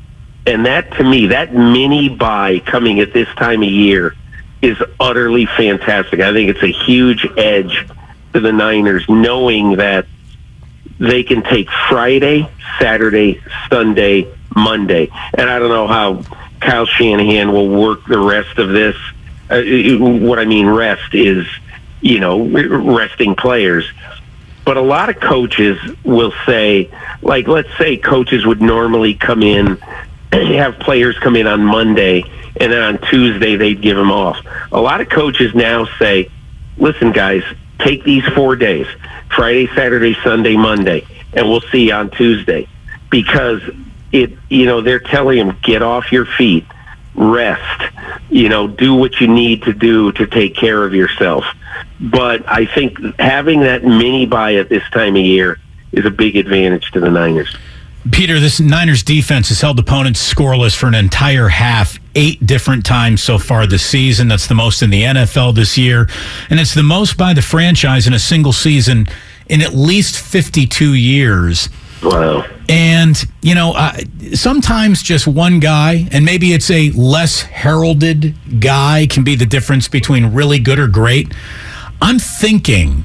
And 0.46 0.66
that 0.66 0.92
to 0.92 1.04
me, 1.04 1.26
that 1.28 1.52
mini 1.52 2.08
bye 2.08 2.60
coming 2.60 3.00
at 3.00 3.12
this 3.12 3.28
time 3.36 3.62
of 3.62 3.68
year 3.68 4.14
is 4.62 4.76
utterly 4.98 5.46
fantastic. 5.46 6.20
I 6.20 6.32
think 6.32 6.50
it's 6.50 6.62
a 6.62 6.72
huge 6.72 7.26
edge 7.36 7.86
to 8.32 8.40
the 8.40 8.52
Niners 8.52 9.04
knowing 9.08 9.76
that 9.76 10.06
they 10.98 11.22
can 11.22 11.42
take 11.42 11.68
Friday, 11.88 12.50
Saturday, 12.80 13.40
Sunday, 13.70 14.32
Monday. 14.58 15.10
And 15.34 15.48
I 15.48 15.58
don't 15.58 15.68
know 15.70 15.86
how 15.86 16.22
Kyle 16.60 16.86
Shanahan 16.86 17.52
will 17.52 17.68
work 17.68 18.04
the 18.06 18.18
rest 18.18 18.58
of 18.58 18.70
this. 18.70 18.96
Uh, 19.50 19.62
what 20.24 20.38
I 20.38 20.44
mean, 20.44 20.66
rest 20.66 21.14
is, 21.14 21.46
you 22.00 22.20
know, 22.20 22.44
resting 22.46 23.34
players. 23.34 23.90
But 24.64 24.76
a 24.76 24.82
lot 24.82 25.08
of 25.08 25.18
coaches 25.20 25.78
will 26.04 26.32
say, 26.44 26.90
like, 27.22 27.48
let's 27.48 27.74
say 27.78 27.96
coaches 27.96 28.44
would 28.44 28.60
normally 28.60 29.14
come 29.14 29.42
in, 29.42 29.76
have 30.32 30.78
players 30.78 31.18
come 31.18 31.36
in 31.36 31.46
on 31.46 31.64
Monday, 31.64 32.22
and 32.60 32.72
then 32.72 32.82
on 32.82 32.98
Tuesday 33.08 33.56
they'd 33.56 33.80
give 33.80 33.96
them 33.96 34.10
off. 34.10 34.36
A 34.72 34.80
lot 34.80 35.00
of 35.00 35.08
coaches 35.08 35.54
now 35.54 35.86
say, 35.98 36.30
listen, 36.76 37.12
guys, 37.12 37.42
take 37.78 38.04
these 38.04 38.24
four 38.34 38.56
days 38.56 38.86
Friday, 39.34 39.68
Saturday, 39.74 40.16
Sunday, 40.22 40.56
Monday, 40.56 41.06
and 41.32 41.48
we'll 41.48 41.62
see 41.72 41.88
you 41.88 41.94
on 41.94 42.10
Tuesday. 42.10 42.68
Because 43.10 43.62
it, 44.12 44.32
you 44.48 44.66
know, 44.66 44.80
they're 44.80 44.98
telling 45.00 45.38
them, 45.38 45.58
get 45.62 45.82
off 45.82 46.12
your 46.12 46.24
feet, 46.24 46.64
rest, 47.14 47.92
you 48.30 48.48
know, 48.48 48.68
do 48.68 48.94
what 48.94 49.20
you 49.20 49.26
need 49.28 49.62
to 49.64 49.72
do 49.72 50.12
to 50.12 50.26
take 50.26 50.54
care 50.54 50.84
of 50.84 50.94
yourself. 50.94 51.44
But 52.00 52.48
I 52.48 52.66
think 52.66 52.98
having 53.18 53.60
that 53.60 53.84
mini 53.84 54.26
bye 54.26 54.54
at 54.54 54.68
this 54.68 54.82
time 54.90 55.16
of 55.16 55.22
year 55.22 55.58
is 55.92 56.04
a 56.04 56.10
big 56.10 56.36
advantage 56.36 56.90
to 56.92 57.00
the 57.00 57.10
Niners. 57.10 57.56
Peter, 58.12 58.40
this 58.40 58.60
Niners 58.60 59.02
defense 59.02 59.48
has 59.48 59.60
held 59.60 59.78
opponents 59.78 60.32
scoreless 60.32 60.74
for 60.74 60.86
an 60.86 60.94
entire 60.94 61.48
half, 61.48 61.98
eight 62.14 62.44
different 62.46 62.86
times 62.86 63.22
so 63.22 63.38
far 63.38 63.66
this 63.66 63.84
season. 63.84 64.28
That's 64.28 64.46
the 64.46 64.54
most 64.54 64.82
in 64.82 64.90
the 64.90 65.02
NFL 65.02 65.54
this 65.54 65.76
year. 65.76 66.08
And 66.48 66.58
it's 66.58 66.74
the 66.74 66.82
most 66.82 67.18
by 67.18 67.34
the 67.34 67.42
franchise 67.42 68.06
in 68.06 68.14
a 68.14 68.18
single 68.18 68.52
season 68.52 69.08
in 69.48 69.60
at 69.60 69.74
least 69.74 70.18
52 70.18 70.94
years. 70.94 71.68
Wow. 72.02 72.44
And, 72.68 73.22
you 73.42 73.54
know, 73.54 73.74
sometimes 74.34 75.02
just 75.02 75.26
one 75.26 75.58
guy, 75.58 76.08
and 76.12 76.24
maybe 76.24 76.52
it's 76.52 76.70
a 76.70 76.90
less 76.90 77.42
heralded 77.42 78.34
guy, 78.60 79.06
can 79.08 79.24
be 79.24 79.34
the 79.34 79.46
difference 79.46 79.88
between 79.88 80.32
really 80.32 80.58
good 80.58 80.78
or 80.78 80.86
great. 80.86 81.32
I'm 82.00 82.18
thinking 82.18 83.04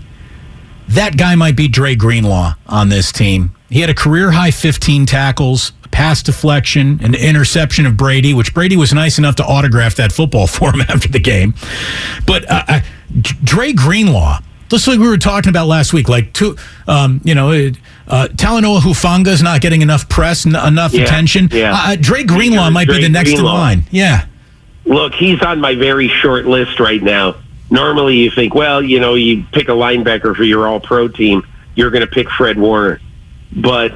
that 0.89 1.17
guy 1.17 1.35
might 1.35 1.55
be 1.55 1.67
Dre 1.67 1.95
Greenlaw 1.95 2.55
on 2.67 2.89
this 2.89 3.11
team. 3.11 3.51
He 3.69 3.81
had 3.81 3.89
a 3.89 3.95
career 3.95 4.31
high 4.31 4.51
15 4.51 5.05
tackles, 5.05 5.71
pass 5.91 6.21
deflection, 6.21 6.99
an 7.01 7.15
interception 7.15 7.85
of 7.85 7.97
Brady, 7.97 8.33
which 8.33 8.53
Brady 8.53 8.75
was 8.75 8.93
nice 8.93 9.17
enough 9.17 9.35
to 9.35 9.45
autograph 9.45 9.95
that 9.95 10.11
football 10.11 10.47
for 10.47 10.73
him 10.73 10.81
after 10.81 11.07
the 11.07 11.19
game. 11.19 11.53
But 12.27 12.49
uh, 12.49 12.63
uh, 12.67 12.79
Dre 13.43 13.73
Greenlaw, 13.73 14.39
just 14.77 14.87
like 14.87 14.99
we 14.99 15.07
were 15.07 15.17
talking 15.17 15.49
about 15.49 15.67
last 15.67 15.93
week, 15.93 16.09
like 16.09 16.33
two, 16.33 16.55
um, 16.87 17.21
you 17.23 17.35
know, 17.35 17.49
uh, 18.07 18.27
Talanoa 18.31 18.79
Hufanga 18.79 19.27
is 19.27 19.41
not 19.41 19.61
getting 19.61 19.81
enough 19.81 20.09
press, 20.09 20.45
n- 20.45 20.55
enough 20.55 20.93
Yeah, 20.93 21.03
attention. 21.03 21.49
yeah. 21.51 21.73
Uh, 21.75 21.95
Dre 21.99 22.23
Greenlaw 22.23 22.69
might 22.69 22.87
be 22.87 23.01
the 23.01 23.09
next 23.09 23.31
in 23.31 23.43
line. 23.43 23.83
Yeah. 23.91 24.25
Look, 24.85 25.13
he's 25.13 25.41
on 25.41 25.61
my 25.61 25.75
very 25.75 26.07
short 26.09 26.45
list 26.45 26.79
right 26.79 27.01
now. 27.01 27.35
Normally, 27.69 28.17
you 28.17 28.29
think, 28.31 28.53
well, 28.53 28.81
you 28.83 28.99
know, 28.99 29.15
you 29.15 29.43
pick 29.53 29.69
a 29.69 29.71
linebacker 29.71 30.35
for 30.35 30.43
your 30.43 30.67
all 30.67 30.79
pro 30.79 31.07
team, 31.07 31.43
you're 31.75 31.89
going 31.89 32.01
to 32.05 32.11
pick 32.11 32.29
Fred 32.29 32.57
Warner. 32.59 32.99
But 33.55 33.93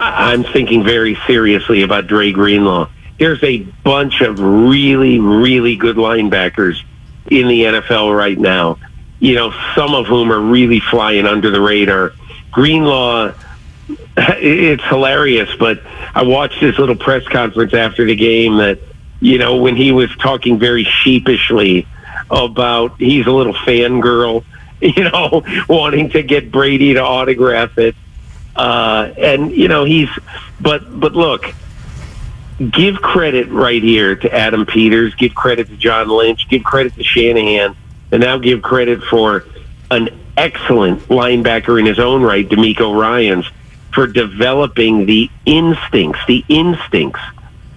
I'm 0.00 0.42
thinking 0.44 0.82
very 0.84 1.16
seriously 1.26 1.82
about 1.82 2.06
Dre 2.08 2.32
Greenlaw. 2.32 2.88
There's 3.18 3.42
a 3.42 3.58
bunch 3.84 4.20
of 4.20 4.38
really, 4.40 5.18
really 5.20 5.76
good 5.76 5.96
linebackers 5.96 6.82
in 7.30 7.48
the 7.48 7.62
NFL 7.62 8.16
right 8.16 8.38
now, 8.38 8.78
you 9.18 9.34
know, 9.34 9.52
some 9.74 9.94
of 9.94 10.06
whom 10.06 10.30
are 10.30 10.40
really 10.40 10.80
flying 10.80 11.26
under 11.26 11.50
the 11.50 11.60
radar. 11.60 12.12
Greenlaw, 12.50 13.32
it's 14.16 14.84
hilarious, 14.84 15.50
but 15.58 15.82
I 16.14 16.22
watched 16.22 16.60
this 16.60 16.78
little 16.78 16.96
press 16.96 17.26
conference 17.28 17.74
after 17.74 18.04
the 18.04 18.14
game 18.16 18.56
that, 18.58 18.78
you 19.20 19.38
know, 19.38 19.56
when 19.56 19.76
he 19.76 19.92
was 19.92 20.14
talking 20.16 20.58
very 20.58 20.84
sheepishly 20.84 21.86
about 22.30 22.96
he's 22.98 23.26
a 23.26 23.32
little 23.32 23.54
fangirl, 23.54 24.44
you 24.80 25.04
know, 25.04 25.42
wanting 25.68 26.10
to 26.10 26.22
get 26.22 26.50
Brady 26.50 26.94
to 26.94 27.00
autograph 27.00 27.78
it. 27.78 27.94
Uh, 28.54 29.12
and, 29.18 29.52
you 29.52 29.68
know, 29.68 29.84
he's, 29.84 30.08
but, 30.60 30.98
but 30.98 31.12
look, 31.12 31.54
give 32.70 32.96
credit 32.96 33.48
right 33.48 33.82
here 33.82 34.16
to 34.16 34.34
Adam 34.34 34.64
Peters, 34.64 35.14
give 35.14 35.34
credit 35.34 35.68
to 35.68 35.76
John 35.76 36.08
Lynch, 36.08 36.48
give 36.48 36.64
credit 36.64 36.94
to 36.94 37.04
Shanahan, 37.04 37.76
and 38.10 38.20
now 38.20 38.38
give 38.38 38.62
credit 38.62 39.02
for 39.02 39.44
an 39.90 40.08
excellent 40.36 41.00
linebacker 41.02 41.78
in 41.78 41.86
his 41.86 41.98
own 41.98 42.22
right, 42.22 42.48
DeMeco 42.48 42.98
Ryans, 42.98 43.46
for 43.92 44.06
developing 44.06 45.06
the 45.06 45.30
instincts, 45.44 46.20
the 46.26 46.44
instincts. 46.48 47.20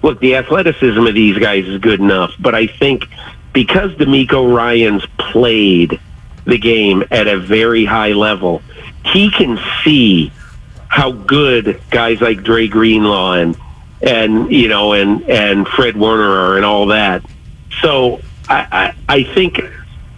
Look, 0.02 0.20
the 0.20 0.36
athleticism 0.36 1.06
of 1.06 1.14
these 1.14 1.38
guys 1.38 1.66
is 1.66 1.80
good 1.80 2.00
enough, 2.00 2.34
but 2.40 2.56
I 2.56 2.68
think 2.68 3.06
because 3.54 3.92
DeMeco 3.94 4.54
Ryans 4.56 5.06
played 5.18 6.00
the 6.46 6.58
game 6.58 7.04
at 7.12 7.28
a 7.28 7.38
very 7.38 7.86
high 7.86 8.14
level, 8.14 8.62
he 9.06 9.30
can 9.30 9.60
see 9.84 10.32
how 10.88 11.12
good 11.12 11.80
guys 11.92 12.20
like 12.20 12.44
Dre 12.44 12.68
Greenlaw 12.68 13.34
and 13.34 13.58
and 14.02 14.52
you 14.52 14.68
know 14.68 14.94
and 14.94 15.24
and 15.30 15.68
Fred 15.68 15.96
Warner 15.96 16.30
are 16.30 16.58
and 16.58 16.66
all 16.66 16.88
that. 16.88 17.24
So 17.82 18.22
I, 18.48 18.94
I 19.08 19.16
I 19.18 19.24
think 19.24 19.62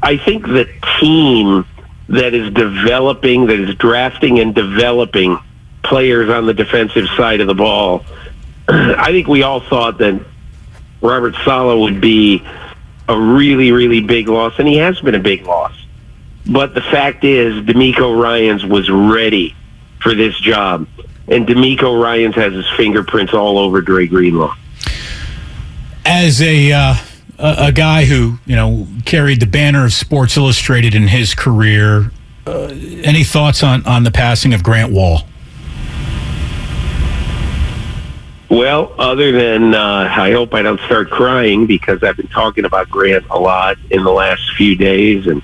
I 0.04 0.18
think 0.18 0.46
the 0.46 0.68
team 1.00 1.66
that 2.10 2.34
is 2.34 2.54
developing, 2.54 3.48
that 3.48 3.60
is 3.60 3.76
drafting 3.76 4.40
and 4.40 4.54
developing 4.54 5.38
players 5.84 6.30
on 6.30 6.46
the 6.46 6.54
defensive 6.54 7.08
side 7.16 7.42
of 7.42 7.48
the 7.48 7.56
ball. 7.56 8.06
I 8.68 9.12
think 9.12 9.28
we 9.28 9.44
all 9.44 9.62
thought 9.62 9.98
that 10.00 10.20
Robert 11.02 11.36
Saleh 11.44 11.80
would 11.80 12.02
be 12.02 12.46
a 13.08 13.20
really, 13.20 13.72
really 13.72 14.02
big 14.02 14.28
loss, 14.28 14.54
and 14.58 14.68
he 14.68 14.78
has 14.78 15.00
been 15.02 15.16
a 15.16 15.20
big 15.20 15.46
loss. 15.46 15.74
But 16.46 16.74
the 16.74 16.82
fact 16.82 17.24
is, 17.24 17.64
DeMeco 17.66 18.22
Ryans 18.22 18.66
was 18.66 18.90
ready 18.90 19.56
for 20.02 20.16
this 20.16 20.38
job, 20.40 20.88
and 21.28 21.48
DeMeco 21.48 22.02
Ryans 22.02 22.36
has 22.36 22.54
his 22.54 22.68
fingerprints 22.76 23.34
all 23.34 23.58
over 23.58 23.82
Dre 23.82 24.08
Greenlaw. 24.08 24.56
as 26.06 26.42
a 26.42 26.72
uh, 26.72 26.96
a 27.42 27.68
a 27.68 27.72
guy 27.72 28.06
who 28.06 28.38
you 28.46 28.56
know 28.56 28.88
carried 29.06 29.40
the 29.40 29.46
banner 29.46 29.86
of 29.86 29.94
Sports 29.94 30.38
Illustrated 30.38 30.96
in 30.96 31.08
his 31.08 31.34
career, 31.34 32.12
uh, 32.46 32.68
any 33.04 33.24
thoughts 33.24 33.64
on 33.64 33.86
on 33.86 34.04
the 34.04 34.12
passing 34.12 34.54
of 34.54 34.64
Grant 34.64 34.92
Wahl? 34.92 35.24
Well, 38.50 38.94
other 38.98 39.32
than 39.32 39.74
uh, 39.74 40.10
I 40.12 40.32
hope 40.32 40.54
I 40.54 40.62
don't 40.62 40.80
start 40.82 41.10
crying 41.10 41.68
because 41.68 42.04
I've 42.04 42.18
been 42.18 42.28
talking 42.28 42.66
about 42.66 42.90
Grant 42.90 43.26
a 43.30 43.40
lot 43.40 43.78
in 43.90 44.04
the 44.04 44.12
last 44.12 44.56
few 44.58 44.76
days, 44.76 45.26
and 45.26 45.42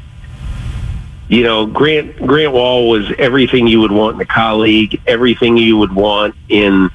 you 1.30 1.44
know, 1.44 1.66
Grant 1.66 2.18
Grant 2.18 2.54
Wahl 2.54 2.90
was 2.90 3.12
everything 3.18 3.66
you 3.66 3.80
would 3.80 3.94
want 3.94 4.16
in 4.16 4.22
a 4.22 4.26
colleague, 4.26 5.02
everything 5.08 5.56
you 5.56 5.78
would 5.78 5.94
want 5.94 6.36
in 6.50 6.90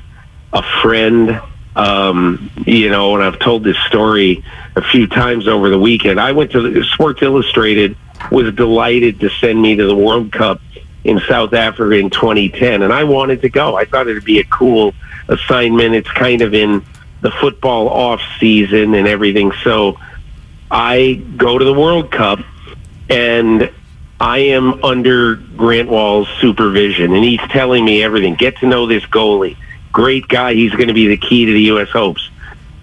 a 0.52 0.62
friend. 0.82 1.40
Um, 1.74 2.50
you 2.66 2.90
know, 2.90 3.14
and 3.14 3.24
I've 3.24 3.38
told 3.38 3.64
this 3.64 3.78
story 3.86 4.44
a 4.76 4.82
few 4.82 5.06
times 5.06 5.46
over 5.46 5.68
the 5.68 5.78
weekend. 5.78 6.20
I 6.20 6.32
went 6.32 6.52
to 6.52 6.70
the, 6.70 6.84
Sports 6.84 7.22
Illustrated 7.22 7.96
was 8.30 8.54
delighted 8.54 9.20
to 9.20 9.28
send 9.28 9.60
me 9.60 9.76
to 9.76 9.86
the 9.86 9.96
World 9.96 10.32
Cup 10.32 10.60
in 11.04 11.20
South 11.28 11.52
Africa 11.52 11.96
in 11.96 12.10
2010, 12.10 12.82
and 12.82 12.92
I 12.92 13.04
wanted 13.04 13.42
to 13.42 13.48
go. 13.48 13.76
I 13.76 13.84
thought 13.84 14.06
it'd 14.06 14.24
be 14.24 14.38
a 14.38 14.44
cool 14.44 14.94
assignment. 15.28 15.94
It's 15.94 16.10
kind 16.10 16.42
of 16.42 16.54
in 16.54 16.84
the 17.20 17.30
football 17.30 17.88
off 17.88 18.20
season 18.38 18.94
and 18.94 19.08
everything. 19.08 19.52
So 19.64 19.98
I 20.70 21.14
go 21.36 21.58
to 21.58 21.64
the 21.64 21.74
World 21.74 22.10
Cup, 22.10 22.40
and 23.10 23.70
I 24.20 24.38
am 24.38 24.84
under 24.84 25.34
Grant 25.34 25.88
Wahl's 25.88 26.28
supervision, 26.40 27.12
and 27.12 27.24
he's 27.24 27.40
telling 27.50 27.84
me 27.84 28.02
everything. 28.02 28.36
Get 28.36 28.58
to 28.58 28.66
know 28.66 28.86
this 28.86 29.04
goalie. 29.04 29.56
Great 29.92 30.28
guy. 30.28 30.54
He's 30.54 30.72
going 30.72 30.88
to 30.88 30.94
be 30.94 31.08
the 31.08 31.16
key 31.16 31.44
to 31.44 31.52
the 31.52 31.62
U.S. 31.62 31.90
hopes. 31.90 32.30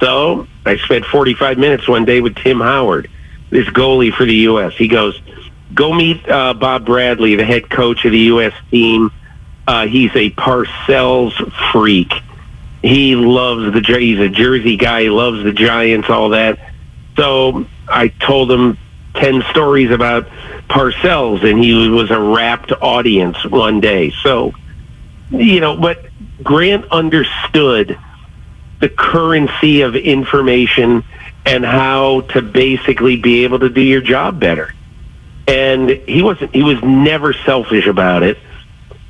So 0.01 0.47
I 0.69 0.77
spent 0.77 1.03
45 1.05 1.57
minutes 1.57 1.87
one 1.87 2.05
day 2.05 2.21
with 2.21 2.35
Tim 2.35 2.59
Howard, 2.59 3.09
this 3.49 3.67
goalie 3.69 4.13
for 4.13 4.23
the 4.23 4.35
U.S. 4.35 4.73
He 4.75 4.87
goes, 4.87 5.19
go 5.73 5.91
meet 5.93 6.29
uh, 6.29 6.53
Bob 6.53 6.85
Bradley, 6.85 7.35
the 7.35 7.43
head 7.43 7.71
coach 7.71 8.05
of 8.05 8.11
the 8.11 8.19
U.S. 8.19 8.53
team. 8.69 9.11
Uh, 9.67 9.87
he's 9.87 10.11
a 10.15 10.29
Parcells 10.31 11.33
freak. 11.71 12.13
He 12.83 13.15
loves 13.15 13.73
the 13.73 13.97
he's 13.99 14.19
a 14.19 14.29
Jersey 14.29 14.77
guy. 14.77 15.03
He 15.03 15.09
loves 15.09 15.43
the 15.43 15.53
Giants, 15.53 16.09
all 16.09 16.29
that. 16.29 16.59
So 17.17 17.65
I 17.87 18.07
told 18.07 18.51
him 18.51 18.77
ten 19.15 19.41
stories 19.49 19.89
about 19.89 20.27
Parcells, 20.69 21.43
and 21.43 21.61
he 21.61 21.89
was 21.89 22.09
a 22.09 22.19
rapt 22.19 22.71
audience 22.81 23.43
one 23.45 23.81
day. 23.81 24.11
So 24.23 24.53
you 25.31 25.59
know, 25.59 25.75
but 25.75 26.05
Grant 26.43 26.85
understood 26.91 27.97
the 28.79 28.89
currency 28.89 29.81
of 29.81 29.95
information 29.95 31.03
and 31.45 31.65
how 31.65 32.21
to 32.21 32.41
basically 32.41 33.17
be 33.17 33.43
able 33.43 33.59
to 33.59 33.69
do 33.69 33.81
your 33.81 34.01
job 34.01 34.39
better. 34.39 34.73
And 35.47 35.89
he 35.89 36.21
wasn't 36.21 36.53
he 36.53 36.63
was 36.63 36.81
never 36.83 37.33
selfish 37.33 37.87
about 37.87 38.23
it. 38.23 38.37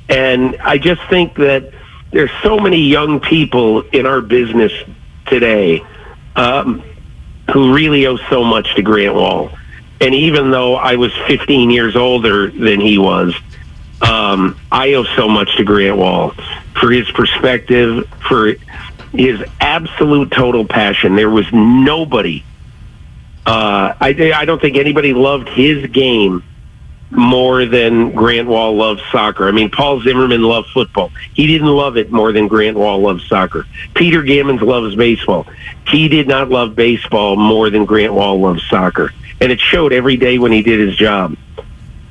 And 0.08 0.56
I 0.60 0.78
just 0.78 1.02
think 1.08 1.36
that 1.36 1.72
there's 2.10 2.30
so 2.42 2.58
many 2.58 2.78
young 2.78 3.20
people 3.20 3.82
in 3.82 4.06
our 4.06 4.20
business 4.20 4.72
today 5.26 5.84
um, 6.34 6.82
who 7.52 7.72
really 7.72 8.06
owe 8.06 8.16
so 8.28 8.42
much 8.42 8.74
to 8.74 8.82
Grant 8.82 9.14
Wahl. 9.14 9.52
And 10.00 10.14
even 10.14 10.50
though 10.50 10.76
I 10.76 10.96
was 10.96 11.12
15 11.26 11.70
years 11.70 11.94
older 11.94 12.50
than 12.50 12.80
he 12.80 12.98
was, 12.98 13.34
um, 14.00 14.58
I 14.72 14.94
owe 14.94 15.04
so 15.04 15.28
much 15.28 15.56
to 15.58 15.64
Grant 15.64 15.98
Wahl 15.98 16.30
for 16.80 16.90
his 16.90 17.08
perspective, 17.10 18.08
for 18.26 18.54
his 19.12 19.42
absolute 19.60 20.30
total 20.30 20.64
passion. 20.64 21.16
There 21.16 21.30
was 21.30 21.46
nobody. 21.52 22.44
Uh, 23.46 23.94
I, 24.00 24.32
I 24.34 24.44
don't 24.44 24.60
think 24.60 24.76
anybody 24.76 25.12
loved 25.12 25.48
his 25.48 25.86
game 25.86 26.44
more 27.10 27.66
than 27.66 28.12
Grant 28.12 28.46
Wahl 28.46 28.76
loved 28.76 29.02
soccer. 29.10 29.48
I 29.48 29.50
mean, 29.50 29.70
Paul 29.70 30.00
Zimmerman 30.00 30.42
loved 30.42 30.68
football. 30.68 31.10
He 31.34 31.46
didn't 31.46 31.68
love 31.68 31.96
it 31.96 32.12
more 32.12 32.32
than 32.32 32.46
Grant 32.46 32.76
Wahl 32.76 33.00
loved 33.00 33.22
soccer. 33.22 33.66
Peter 33.94 34.22
Gammons 34.22 34.60
loves 34.60 34.94
baseball. 34.94 35.46
He 35.88 36.08
did 36.08 36.28
not 36.28 36.50
love 36.50 36.76
baseball 36.76 37.36
more 37.36 37.68
than 37.68 37.84
Grant 37.84 38.14
Wahl 38.14 38.40
loved 38.40 38.62
soccer. 38.68 39.12
And 39.40 39.50
it 39.50 39.58
showed 39.58 39.92
every 39.92 40.16
day 40.16 40.38
when 40.38 40.52
he 40.52 40.62
did 40.62 40.78
his 40.78 40.96
job. 40.96 41.36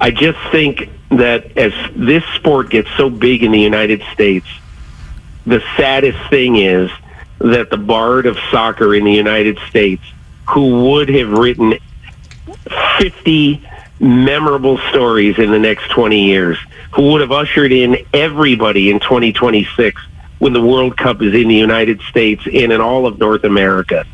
I 0.02 0.12
just 0.12 0.40
think 0.52 0.90
that 1.12 1.58
as 1.58 1.74
this 1.96 2.24
sport 2.36 2.70
gets 2.70 2.90
so 2.98 3.10
big 3.10 3.44
in 3.44 3.52
the 3.52 3.60
United 3.60 4.02
States, 4.14 4.48
the 5.46 5.62
saddest 5.78 6.18
thing 6.30 6.58
is 6.58 6.92
that 7.40 7.70
the 7.70 7.78
bard 7.78 8.26
of 8.26 8.38
soccer 8.52 8.94
in 8.94 9.04
the 9.04 9.14
United 9.14 9.58
States, 9.70 10.04
who 10.50 10.90
would 10.90 11.10
have 11.10 11.32
written 11.32 11.78
50 13.00 13.66
memorable 14.00 14.78
stories 14.90 15.38
in 15.38 15.52
the 15.52 15.60
next 15.60 15.90
20 15.92 16.26
years, 16.26 16.58
who 16.92 17.12
would 17.12 17.22
have 17.22 17.32
ushered 17.32 17.72
in 17.72 17.98
everybody 18.14 18.90
in 18.90 19.00
2026 19.00 20.02
when 20.40 20.54
the 20.54 20.62
World 20.62 20.98
Cup 20.98 21.22
is 21.22 21.34
in 21.34 21.48
the 21.48 21.56
United 21.56 22.02
States 22.04 22.46
and 22.46 22.72
in 22.72 22.82
all 22.82 23.06
of 23.06 23.20
North 23.20 23.44
America. 23.44 24.06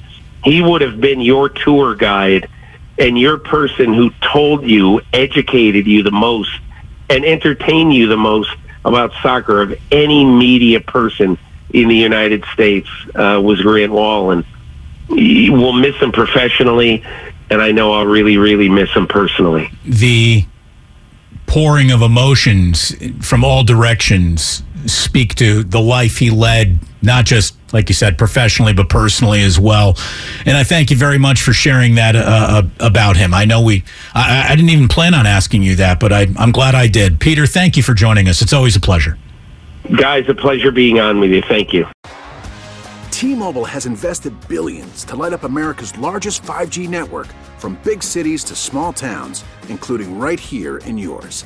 He 0.44 0.62
would 0.62 0.82
have 0.82 1.00
been 1.00 1.22
your 1.22 1.50
tour 1.50 1.96
guide 1.96 2.50
and 2.98 3.18
your 3.18 3.38
person 3.38 3.94
who 3.94 4.12
told 4.22 4.64
you, 4.64 5.02
educated 5.14 5.86
you 5.86 6.04
the 6.04 6.12
most, 6.12 6.52
and 7.10 7.26
entertained 7.26 7.94
you 7.94 8.08
the 8.08 8.18
most 8.18 8.56
about 8.86 9.12
soccer 9.22 9.62
of 9.62 9.78
any 9.92 10.24
media 10.24 10.80
person 10.80 11.38
in 11.74 11.90
the 11.90 11.96
United 11.96 12.46
States 12.54 12.88
uh, 13.16 13.42
was 13.44 13.62
Grant 13.62 13.92
Wahl, 13.92 14.32
and 14.32 14.46
we'll 15.10 15.74
miss 15.74 15.96
him 15.98 16.12
professionally, 16.12 17.04
and 17.50 17.62
I 17.62 17.72
know 17.72 17.92
I'll 17.94 18.06
really, 18.06 18.38
really 18.38 18.70
miss 18.70 18.90
him 18.92 19.08
personally. 19.08 19.70
The 19.84 20.46
pouring 21.48 21.92
of 21.92 22.02
emotions 22.02 22.96
from 23.28 23.44
all 23.44 23.64
directions 23.64 24.64
speak 24.90 25.36
to 25.36 25.64
the 25.64 25.80
life 25.80 26.18
he 26.18 26.30
led, 26.30 26.80
not 27.02 27.26
just 27.26 27.56
like 27.74 27.90
you 27.90 27.96
said, 27.96 28.18
professionally, 28.18 28.74
but 28.74 28.88
personally 28.88 29.42
as 29.42 29.60
well. 29.60 29.98
And 30.46 30.56
I 30.56 30.64
thank 30.64 30.90
you 30.90 30.98
very 30.98 31.18
much 31.18 31.42
for 31.42 31.52
sharing 31.52 31.96
that 31.96 32.16
uh, 32.16 32.22
uh, 32.22 32.64
about 32.80 33.18
him. 33.18 33.34
I 33.34 33.44
know 33.46 33.62
we, 33.62 33.84
I, 34.14 34.48
I, 34.50 34.56
didn't 34.56 34.70
even 34.70 34.88
plan 34.88 35.14
on 35.14 35.28
asking 35.28 35.62
you 35.62 35.76
that, 35.76 36.00
but 36.00 36.14
I, 36.14 36.28
I'm 36.38 36.54
glad 36.54 36.74
I 36.74 36.88
did. 36.88 37.20
Peter, 37.20 37.46
thank 37.46 37.76
you 37.76 37.84
for 37.84 37.94
joining 37.94 38.30
us. 38.30 38.42
It's 38.42 38.54
always 38.54 38.78
a 38.78 38.80
pleasure. 38.80 39.18
Guys, 39.98 40.28
a 40.30 40.34
pleasure 40.34 40.72
being 40.72 41.00
on 41.00 41.20
with 41.20 41.32
you. 41.32 41.42
Thank 41.42 41.74
you. 41.74 41.86
T-Mobile 43.12 43.66
has 43.66 43.86
invested 43.86 44.34
billions 44.48 45.04
to 45.06 45.16
light 45.16 45.34
up 45.34 45.44
America's 45.44 45.98
largest 45.98 46.44
5G 46.44 46.90
network 46.90 47.28
from 47.58 47.80
big 47.84 48.04
cities 48.04 48.44
to 48.46 48.56
small 48.56 48.94
towns, 48.94 49.44
including 49.70 50.18
right 50.18 50.40
here 50.40 50.78
in 50.80 50.98
yours. 50.98 51.46